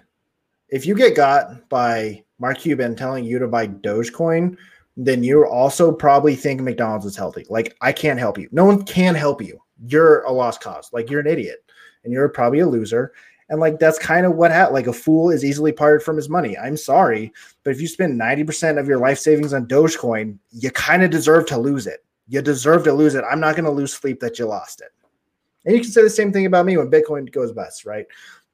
[0.69, 4.57] if you get got by Mark Cuban telling you to buy Dogecoin,
[5.05, 7.45] then you're also probably thinking McDonald's is healthy.
[7.49, 8.49] Like, I can't help you.
[8.51, 9.61] No one can help you.
[9.87, 10.89] You're a lost cause.
[10.91, 11.63] Like, you're an idiot
[12.03, 13.13] and you're probably a loser.
[13.49, 14.75] And like that's kind of what happened.
[14.75, 16.57] Like a fool is easily parted from his money.
[16.57, 17.33] I'm sorry,
[17.63, 21.47] but if you spend 90% of your life savings on Dogecoin, you kind of deserve
[21.47, 22.05] to lose it.
[22.27, 23.23] You deserve to lose it.
[23.29, 24.89] I'm not going to lose sleep that you lost it.
[25.65, 28.05] And you can say the same thing about me when Bitcoin goes bust, right?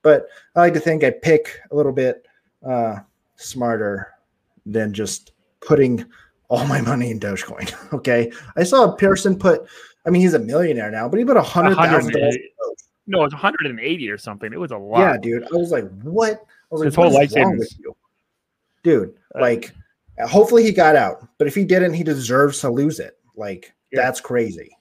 [0.02, 2.26] But I like to think I pick a little bit
[2.66, 3.00] uh,
[3.36, 4.14] smarter
[4.66, 6.06] than just putting
[6.48, 7.74] all my money in Dogecoin.
[7.94, 8.32] Okay.
[8.58, 9.68] I saw a person put,
[10.06, 12.38] I mean, he's a millionaire now, but he put a hundred thousand dollars.
[13.08, 14.52] No, it's 180 or something.
[14.52, 15.00] It was a lot.
[15.00, 15.44] Yeah, dude.
[15.44, 16.34] I was like, what?
[16.34, 16.40] I
[16.72, 17.78] was like, his whole life savings.
[18.84, 19.72] Dude, uh, like,
[20.28, 23.18] hopefully he got out, but if he didn't, he deserves to lose it.
[23.36, 24.02] Like, yeah.
[24.02, 24.76] that's crazy.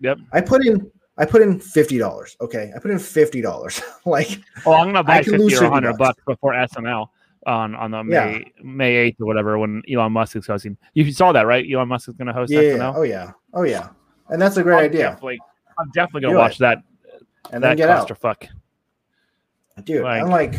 [0.00, 0.18] Yep.
[0.32, 2.36] I put in I put in fifty dollars.
[2.40, 3.80] Okay, I put in fifty dollars.
[4.04, 6.20] like, oh, I'm gonna buy fifty or hundred bucks.
[6.26, 7.08] before SNL
[7.46, 8.62] on on the May yeah.
[8.62, 10.76] May eighth or whatever when Elon Musk is hosting.
[10.94, 11.64] You saw that, right?
[11.70, 12.94] Elon Musk is going to host yeah, SNL.
[12.96, 13.88] Oh yeah, oh yeah,
[14.30, 15.02] and that's a great I'm idea.
[15.02, 15.38] Definitely,
[15.78, 16.82] I'm definitely going to watch that.
[17.52, 18.18] And that then get out.
[18.18, 18.46] Fuck.
[19.84, 20.54] Dude, like, I'm like,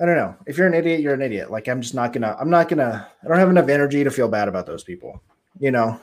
[0.00, 0.36] I don't know.
[0.46, 1.50] If you're an idiot, you're an idiot.
[1.50, 2.36] Like I'm just not gonna.
[2.38, 3.08] I'm not gonna.
[3.22, 5.20] I don't have enough energy to feel bad about those people.
[5.58, 6.00] You know.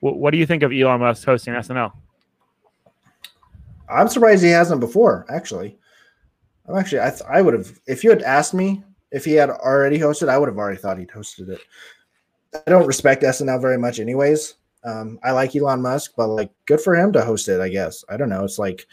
[0.00, 1.92] What, what do you think of Elon Musk hosting SNL?
[3.88, 5.26] I'm surprised he hasn't before.
[5.28, 5.78] Actually,
[6.68, 9.50] I'm actually I th- I would have if you had asked me if he had
[9.50, 11.60] already hosted, I would have already thought he'd hosted it.
[12.54, 14.54] I don't respect SNL very much, anyways.
[14.84, 17.60] Um, I like Elon Musk, but like, good for him to host it.
[17.60, 18.44] I guess I don't know.
[18.44, 18.86] It's like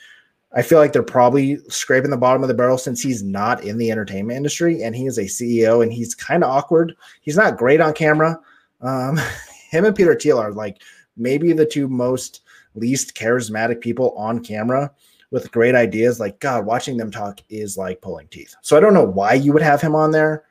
[0.53, 3.77] I feel like they're probably scraping the bottom of the barrel since he's not in
[3.77, 6.95] the entertainment industry and he is a CEO and he's kind of awkward.
[7.21, 8.39] He's not great on camera.
[8.81, 9.17] Um,
[9.69, 10.81] him and Peter Thiel are like
[11.17, 12.41] maybe the two most
[12.73, 14.91] least charismatic people on camera
[15.35, 16.17] with great ideas.
[16.17, 18.55] Like, God, watching them talk is like pulling teeth.
[18.61, 20.45] So I don't know why you would have him on there.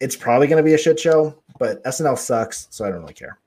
[0.00, 2.66] It's probably going to be a shit show, but SNL sucks.
[2.70, 3.38] So I don't really care.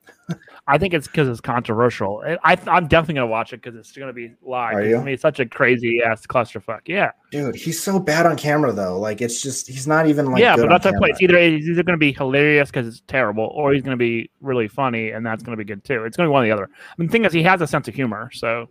[0.69, 2.21] I think it's because it's controversial.
[2.43, 4.75] I, am definitely gonna watch it because it's gonna be live.
[4.75, 4.97] Are you?
[4.97, 6.81] I mean, it's such a crazy ass clusterfuck.
[6.85, 8.99] Yeah, dude, he's so bad on camera though.
[8.99, 10.41] Like, it's just he's not even like.
[10.41, 11.11] Yeah, but that's the point.
[11.11, 14.67] It's either he's either gonna be hilarious because it's terrible, or he's gonna be really
[14.67, 16.03] funny, and that's gonna be good too.
[16.03, 16.69] It's gonna be one or the other.
[16.73, 18.67] I mean, the thing is, he has a sense of humor, so.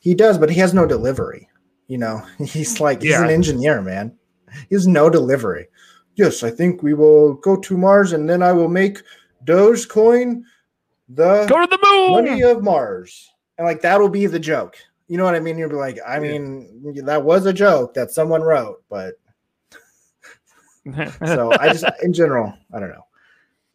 [0.00, 1.48] He does, but he has no delivery.
[1.88, 3.24] You know, he's like he's yeah.
[3.24, 4.16] an engineer, man.
[4.68, 5.68] He has no delivery.
[6.14, 9.02] Yes, I think we will go to Mars, and then I will make
[9.44, 10.42] Dogecoin
[11.08, 14.76] the go to the moon money of Mars, and like that'll be the joke.
[15.08, 15.56] You know what I mean?
[15.56, 17.02] You'll be like, I mean, yeah.
[17.04, 19.14] that was a joke that someone wrote, but
[21.26, 23.06] so I just in general, I don't know.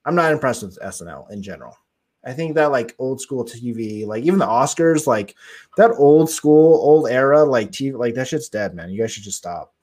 [0.06, 1.78] I'm not impressed with SNL in general.
[2.24, 5.36] I think that like old school TV, like even the Oscars, like
[5.78, 8.90] that old school, old era, like TV, like that shit's dead, man.
[8.90, 9.74] You guys should just stop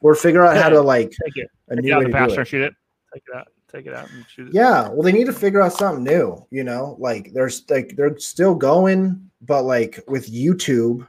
[0.00, 1.48] or figure out how to like take it.
[1.68, 2.46] a new way to do it.
[2.46, 2.74] Shoot it.
[3.12, 4.54] Take it out take it out and shoot it.
[4.54, 6.44] Yeah, well, they need to figure out something new.
[6.50, 11.06] You know, like there's like they're still going, but like with YouTube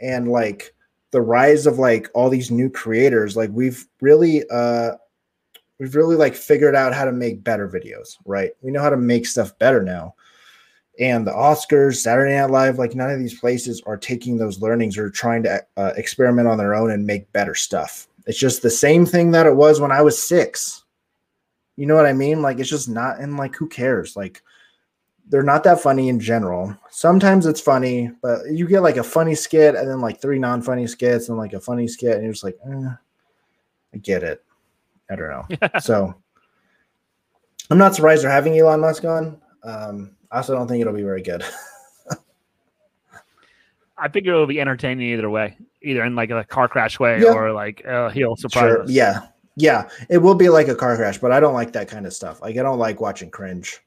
[0.00, 0.74] and like
[1.10, 4.92] the rise of like all these new creators, like we've really uh
[5.82, 8.52] we've really like figured out how to make better videos, right?
[8.62, 10.14] We know how to make stuff better now.
[11.00, 14.96] And the Oscars, Saturday Night Live, like none of these places are taking those learnings
[14.96, 18.06] or trying to uh, experiment on their own and make better stuff.
[18.26, 20.82] It's just the same thing that it was when I was six
[21.76, 22.42] you know what I mean?
[22.42, 24.16] Like it's just not and like who cares?
[24.16, 24.42] Like
[25.28, 26.76] they're not that funny in general.
[26.90, 30.86] Sometimes it's funny, but you get like a funny skit and then like three non-funny
[30.86, 32.90] skits and like a funny skit, and you're just like, eh,
[33.94, 34.44] I get it.
[35.12, 35.68] I don't know.
[35.80, 36.14] so
[37.70, 39.40] I'm not surprised they're having Elon Musk on.
[39.62, 41.44] Um, I also don't think it'll be very good.
[43.98, 47.20] I think it will be entertaining either way, either in like a car crash way
[47.20, 47.32] yeah.
[47.32, 48.82] or like uh, he'll surprise sure.
[48.82, 48.90] us.
[48.90, 52.06] Yeah, yeah, it will be like a car crash, but I don't like that kind
[52.06, 52.40] of stuff.
[52.40, 53.80] Like I don't like watching cringe.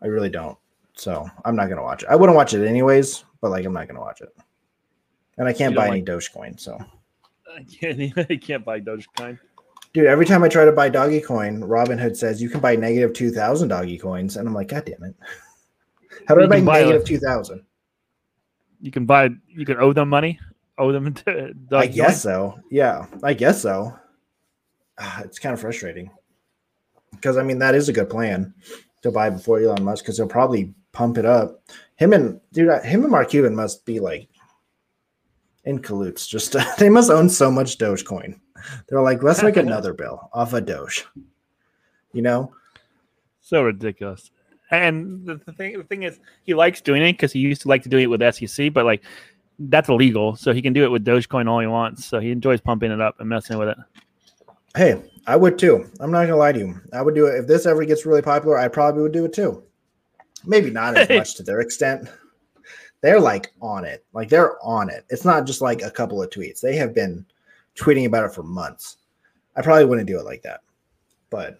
[0.00, 0.56] I really don't.
[0.94, 2.08] So I'm not gonna watch it.
[2.08, 4.34] I wouldn't watch it anyways, but like I'm not gonna watch it.
[5.36, 6.78] And I can't buy like, any Dogecoin, so
[7.54, 9.38] I can't I can't buy Dogecoin.
[9.92, 13.12] Dude, every time I try to buy doggy coin, Robinhood says you can buy negative
[13.12, 15.16] two thousand doggy coins, and I'm like, God damn it!
[16.28, 17.64] How do you I buy, buy negative two thousand?
[18.80, 19.30] You can buy.
[19.48, 20.38] You can owe them money.
[20.78, 21.52] Owe them to.
[21.72, 22.32] I guess coin?
[22.32, 22.60] so.
[22.70, 23.96] Yeah, I guess so.
[24.98, 26.10] Ah, it's kind of frustrating
[27.12, 28.54] because I mean that is a good plan
[29.02, 31.62] to buy before Elon Musk because he'll probably pump it up.
[31.96, 34.28] Him and dude, him and Mark Cuban must be like
[35.64, 36.26] in cahoots.
[36.26, 38.38] Just they must own so much Dogecoin.
[38.88, 41.06] They're like, let's make another bill off a of Doge.
[42.12, 42.52] You know,
[43.40, 44.30] so ridiculous.
[44.70, 47.68] And the, the thing, the thing is, he likes doing it because he used to
[47.68, 49.02] like to do it with SEC, but like
[49.58, 52.04] that's illegal, so he can do it with Dogecoin all he wants.
[52.04, 53.78] So he enjoys pumping it up and messing with it.
[54.76, 55.90] Hey, I would too.
[55.98, 56.80] I'm not gonna lie to you.
[56.92, 58.58] I would do it if this ever gets really popular.
[58.58, 59.62] I probably would do it too.
[60.44, 62.08] Maybe not as much to their extent.
[63.00, 64.04] They're like on it.
[64.12, 65.04] Like they're on it.
[65.10, 66.60] It's not just like a couple of tweets.
[66.60, 67.26] They have been
[67.76, 68.96] tweeting about it for months.
[69.56, 70.60] I probably wouldn't do it like that.
[71.30, 71.58] But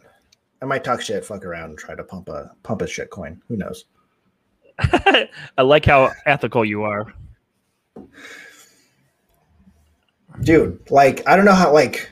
[0.62, 3.40] I might talk shit, fuck around, and try to pump a pump a shit coin.
[3.48, 3.86] Who knows?
[4.78, 7.12] I like how ethical you are.
[10.42, 12.10] Dude, like I don't know how like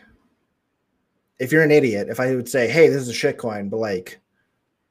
[1.38, 3.78] if you're an idiot, if I would say, "Hey, this is a shit coin," but
[3.78, 4.20] like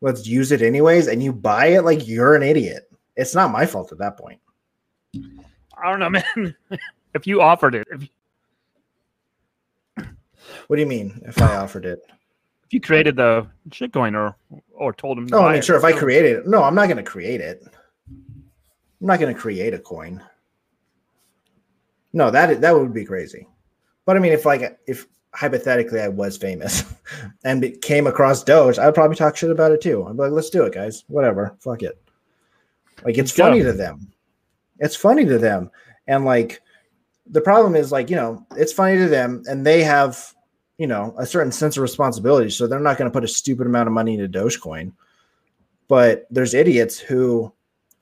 [0.01, 2.89] let's use it anyways and you buy it like you're an idiot.
[3.15, 4.39] It's not my fault at that point.
[5.15, 6.55] I don't know, man.
[7.15, 8.07] if you offered it, if you...
[10.67, 11.99] What do you mean if I offered it?
[12.65, 14.35] If you created the shitcoin or
[14.73, 16.47] or told him No, I mean sure if I created it.
[16.47, 17.63] No, I'm not gonna create it.
[18.09, 20.21] I'm not gonna create a coin.
[22.11, 23.47] No, that that would be crazy.
[24.05, 26.83] But I mean if like if hypothetically I was famous
[27.45, 30.05] and came across Doge, I'd probably talk shit about it too.
[30.05, 31.05] I'd be like, let's do it, guys.
[31.07, 31.55] Whatever.
[31.59, 32.01] Fuck it.
[33.05, 34.11] Like it's funny to them.
[34.79, 35.71] It's funny to them.
[36.07, 36.61] And like
[37.29, 40.33] the problem is like, you know, it's funny to them and they have,
[40.77, 42.49] you know, a certain sense of responsibility.
[42.49, 44.91] So they're not going to put a stupid amount of money into Dogecoin.
[45.87, 47.51] But there's idiots who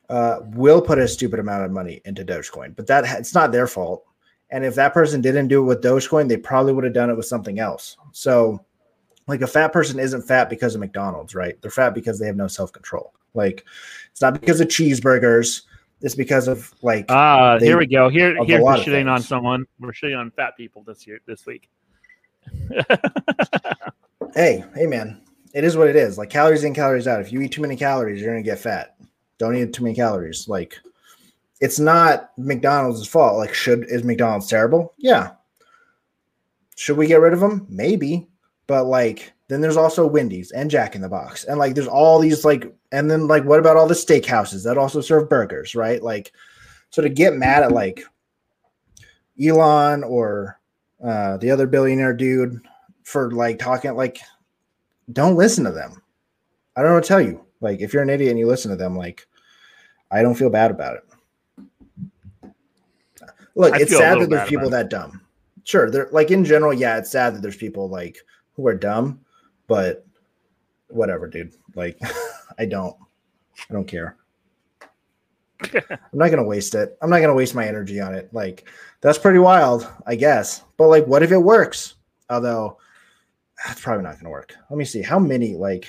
[0.09, 3.67] uh, will put a stupid amount of money into Dogecoin, but that it's not their
[3.67, 4.05] fault
[4.51, 7.17] and if that person didn't do it with Dogecoin, they probably would have done it
[7.17, 7.97] with something else.
[8.11, 8.63] So,
[9.27, 11.59] like a fat person isn't fat because of McDonald's, right?
[11.61, 13.13] They're fat because they have no self control.
[13.33, 13.65] Like
[14.11, 15.63] it's not because of cheeseburgers.
[16.01, 18.07] It's because of like ah, they, here we go.
[18.09, 19.65] Here, here we're shitting on someone.
[19.79, 21.69] We're shitting on fat people this year, this week.
[24.33, 25.21] hey, hey, man,
[25.53, 26.17] it is what it is.
[26.17, 27.21] Like calories in, calories out.
[27.21, 28.95] If you eat too many calories, you're gonna get fat.
[29.37, 30.47] Don't eat too many calories.
[30.47, 30.77] Like
[31.61, 33.37] it's not McDonald's fault.
[33.37, 34.93] Like, should is McDonald's terrible?
[34.97, 35.31] Yeah.
[36.75, 37.65] Should we get rid of them?
[37.69, 38.27] Maybe.
[38.67, 42.19] But like, then there's also Wendy's and Jack in the Box, and like, there's all
[42.19, 46.01] these like, and then like, what about all the steakhouses that also serve burgers, right?
[46.01, 46.31] Like,
[46.89, 48.03] so to get mad at like
[49.41, 50.59] Elon or
[51.03, 52.61] uh, the other billionaire dude
[53.03, 54.19] for like talking like,
[55.11, 56.01] don't listen to them.
[56.75, 57.45] I don't know what to tell you.
[57.61, 59.27] Like, if you're an idiot and you listen to them, like,
[60.11, 62.51] I don't feel bad about it.
[63.55, 65.21] Look, I it's sad that there's people that dumb.
[65.63, 68.17] Sure, they're like in general, yeah, it's sad that there's people like
[68.53, 69.21] who are dumb,
[69.67, 70.05] but
[70.89, 71.53] whatever, dude.
[71.73, 71.99] Like,
[72.59, 72.95] I don't,
[73.69, 74.17] I don't care.
[75.91, 76.97] I'm not gonna waste it.
[77.01, 78.29] I'm not gonna waste my energy on it.
[78.33, 78.69] Like,
[79.01, 80.63] that's pretty wild, I guess.
[80.77, 81.95] But like, what if it works?
[82.29, 82.77] Although,
[83.65, 84.53] that's probably not gonna work.
[84.69, 85.87] Let me see how many like.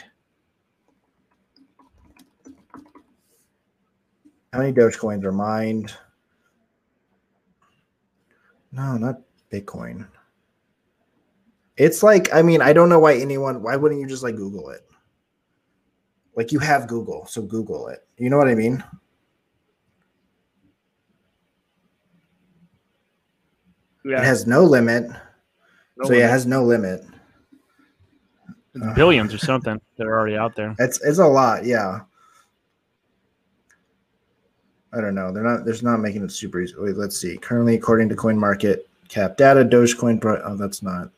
[4.53, 5.95] How many Dogecoins are mined?
[8.73, 9.21] No, not
[9.53, 10.07] Bitcoin.
[11.77, 14.71] It's like, I mean, I don't know why anyone, why wouldn't you just like Google
[14.71, 14.87] it?
[16.35, 18.07] Like you have Google, so Google it.
[18.19, 18.83] You know what I mean?
[24.07, 24.21] Yeah.
[24.21, 25.09] It has no limit.
[25.09, 25.17] No
[26.05, 26.19] so limit.
[26.19, 27.05] yeah, it has no limit.
[28.95, 30.77] billions or something that are already out there.
[30.79, 32.01] It's it's a lot, yeah.
[34.93, 35.33] I don't know.
[35.33, 35.65] They're not.
[35.65, 36.75] There's not making it super easy.
[36.79, 37.37] Wait, let's see.
[37.37, 40.21] Currently, according to Coin Market Cap data, Dogecoin.
[40.45, 41.11] Oh, that's not.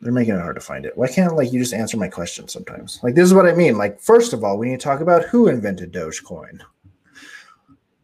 [0.00, 0.96] They're making it hard to find it.
[0.96, 2.98] Why can't like you just answer my question sometimes?
[3.02, 3.76] Like this is what I mean.
[3.76, 6.60] Like first of all, we need to talk about who invented Dogecoin.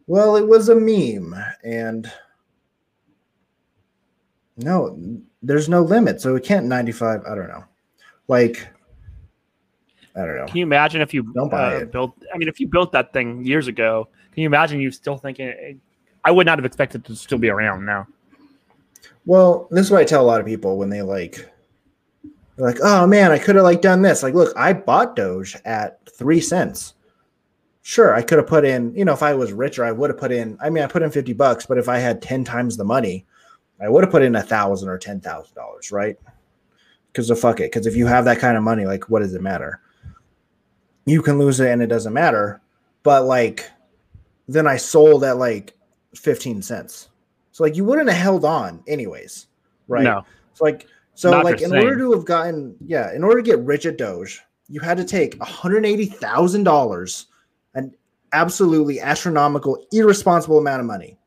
[0.05, 2.11] Well, it was a meme, and
[4.57, 4.97] no,
[5.41, 7.21] there's no limit, so it can't 95.
[7.25, 7.63] I don't know.
[8.27, 8.67] Like
[10.15, 10.45] I don't know.
[10.45, 11.91] Can you imagine if you don't buy uh, it.
[11.91, 12.15] built?
[12.33, 15.81] I mean, if you built that thing years ago, can you imagine you still thinking?
[16.23, 18.07] I would not have expected to still be around now.
[19.25, 21.49] Well, this is what I tell a lot of people when they like,
[22.55, 25.57] they're like, "Oh man, I could have like done this." Like, look, I bought Doge
[25.65, 26.93] at three cents.
[27.81, 28.95] Sure, I could have put in.
[28.95, 30.57] You know, if I was richer, I would have put in.
[30.61, 33.25] I mean, I put in fifty bucks, but if I had ten times the money,
[33.83, 36.17] I would have put in a thousand or ten thousand dollars, right?
[37.11, 37.71] Because of fuck it.
[37.71, 39.81] Because if you have that kind of money, like, what does it matter?
[41.05, 42.61] you can lose it and it doesn't matter.
[43.03, 43.69] But like,
[44.47, 45.75] then I sold at like
[46.15, 47.09] 15 cents.
[47.51, 49.47] So like, you wouldn't have held on anyways,
[49.87, 50.03] right?
[50.03, 50.25] No.
[50.53, 51.83] So like, so Not like, in same.
[51.83, 55.03] order to have gotten, yeah, in order to get rich at Doge, you had to
[55.03, 57.25] take $180,000,
[57.75, 57.93] an
[58.31, 61.19] absolutely astronomical, irresponsible amount of money,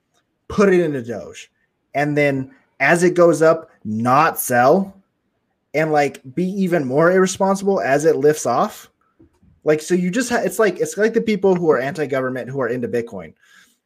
[0.48, 1.52] put it into Doge,
[1.96, 4.94] and then as it goes up, not sell,
[5.74, 8.90] and like be even more irresponsible as it lifts off.
[9.64, 12.60] Like so, you just ha- it's like it's like the people who are anti-government who
[12.60, 13.34] are into Bitcoin.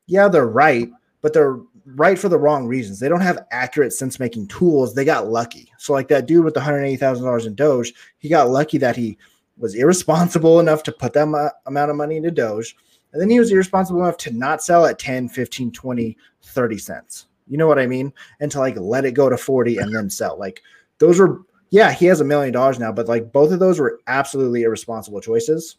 [0.06, 0.90] Yeah, they're right,
[1.22, 2.98] but they're right for the wrong reasons.
[2.98, 4.94] They don't have accurate sense making tools.
[4.94, 5.72] They got lucky.
[5.78, 8.76] So like that dude with the hundred eighty thousand dollars in Doge, he got lucky
[8.78, 9.16] that he
[9.56, 12.74] was irresponsible enough to put that amount of money into Doge.
[13.12, 17.26] And then he was irresponsible enough to not sell at 10, 15, 20, 30 cents.
[17.50, 18.12] You know what I mean?
[18.40, 20.38] And to like let it go to 40 and then sell.
[20.38, 20.62] Like
[20.98, 24.00] those were, yeah, he has a million dollars now, but like both of those were
[24.06, 25.76] absolutely irresponsible choices.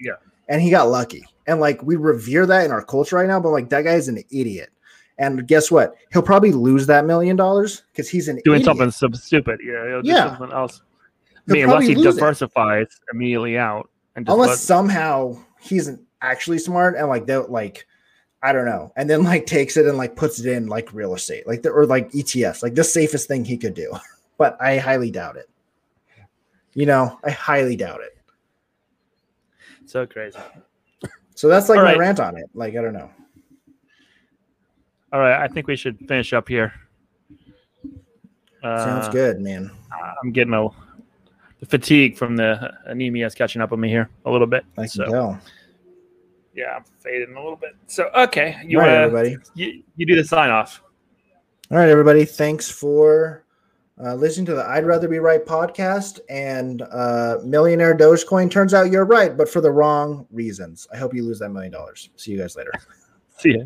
[0.00, 0.14] Yeah.
[0.48, 1.24] And he got lucky.
[1.46, 4.08] And like we revere that in our culture right now, but like that guy is
[4.08, 4.70] an idiot.
[5.18, 5.94] And guess what?
[6.12, 8.94] He'll probably lose that million dollars because he's an doing idiot.
[8.94, 9.60] something stupid.
[9.64, 10.36] Yeah, he'll do Yeah.
[10.36, 10.80] something else.
[11.48, 12.18] I mean, unless he lose it.
[12.20, 15.90] diversifies immediately out and unless let- somehow he's
[16.22, 17.86] actually smart and like that, like
[18.44, 21.14] I don't know, and then like takes it and like puts it in like real
[21.14, 23.92] estate, like the, or like ETFs, like the safest thing he could do.
[24.36, 25.48] But I highly doubt it.
[26.72, 28.18] You know, I highly doubt it.
[29.86, 30.40] so crazy.
[31.36, 31.98] So that's like All my right.
[32.00, 32.50] rant on it.
[32.52, 33.08] Like I don't know.
[35.12, 36.72] All right, I think we should finish up here.
[38.60, 39.70] Uh, Sounds good, man.
[40.20, 40.68] I'm getting a
[41.60, 44.64] the fatigue from the anemia is catching up with me here a little bit.
[44.76, 45.40] I can so tell
[46.54, 47.76] yeah, I'm fading a little bit.
[47.86, 49.00] So okay, you All right, to.
[49.00, 50.82] everybody, you, you do the sign off.
[51.70, 53.44] All right, everybody, thanks for
[54.02, 56.20] uh, listening to the I'd Rather Be Right podcast.
[56.28, 60.86] And uh, millionaire Dogecoin turns out you're right, but for the wrong reasons.
[60.92, 62.10] I hope you lose that million dollars.
[62.16, 62.72] See you guys later.
[63.38, 63.64] See ya.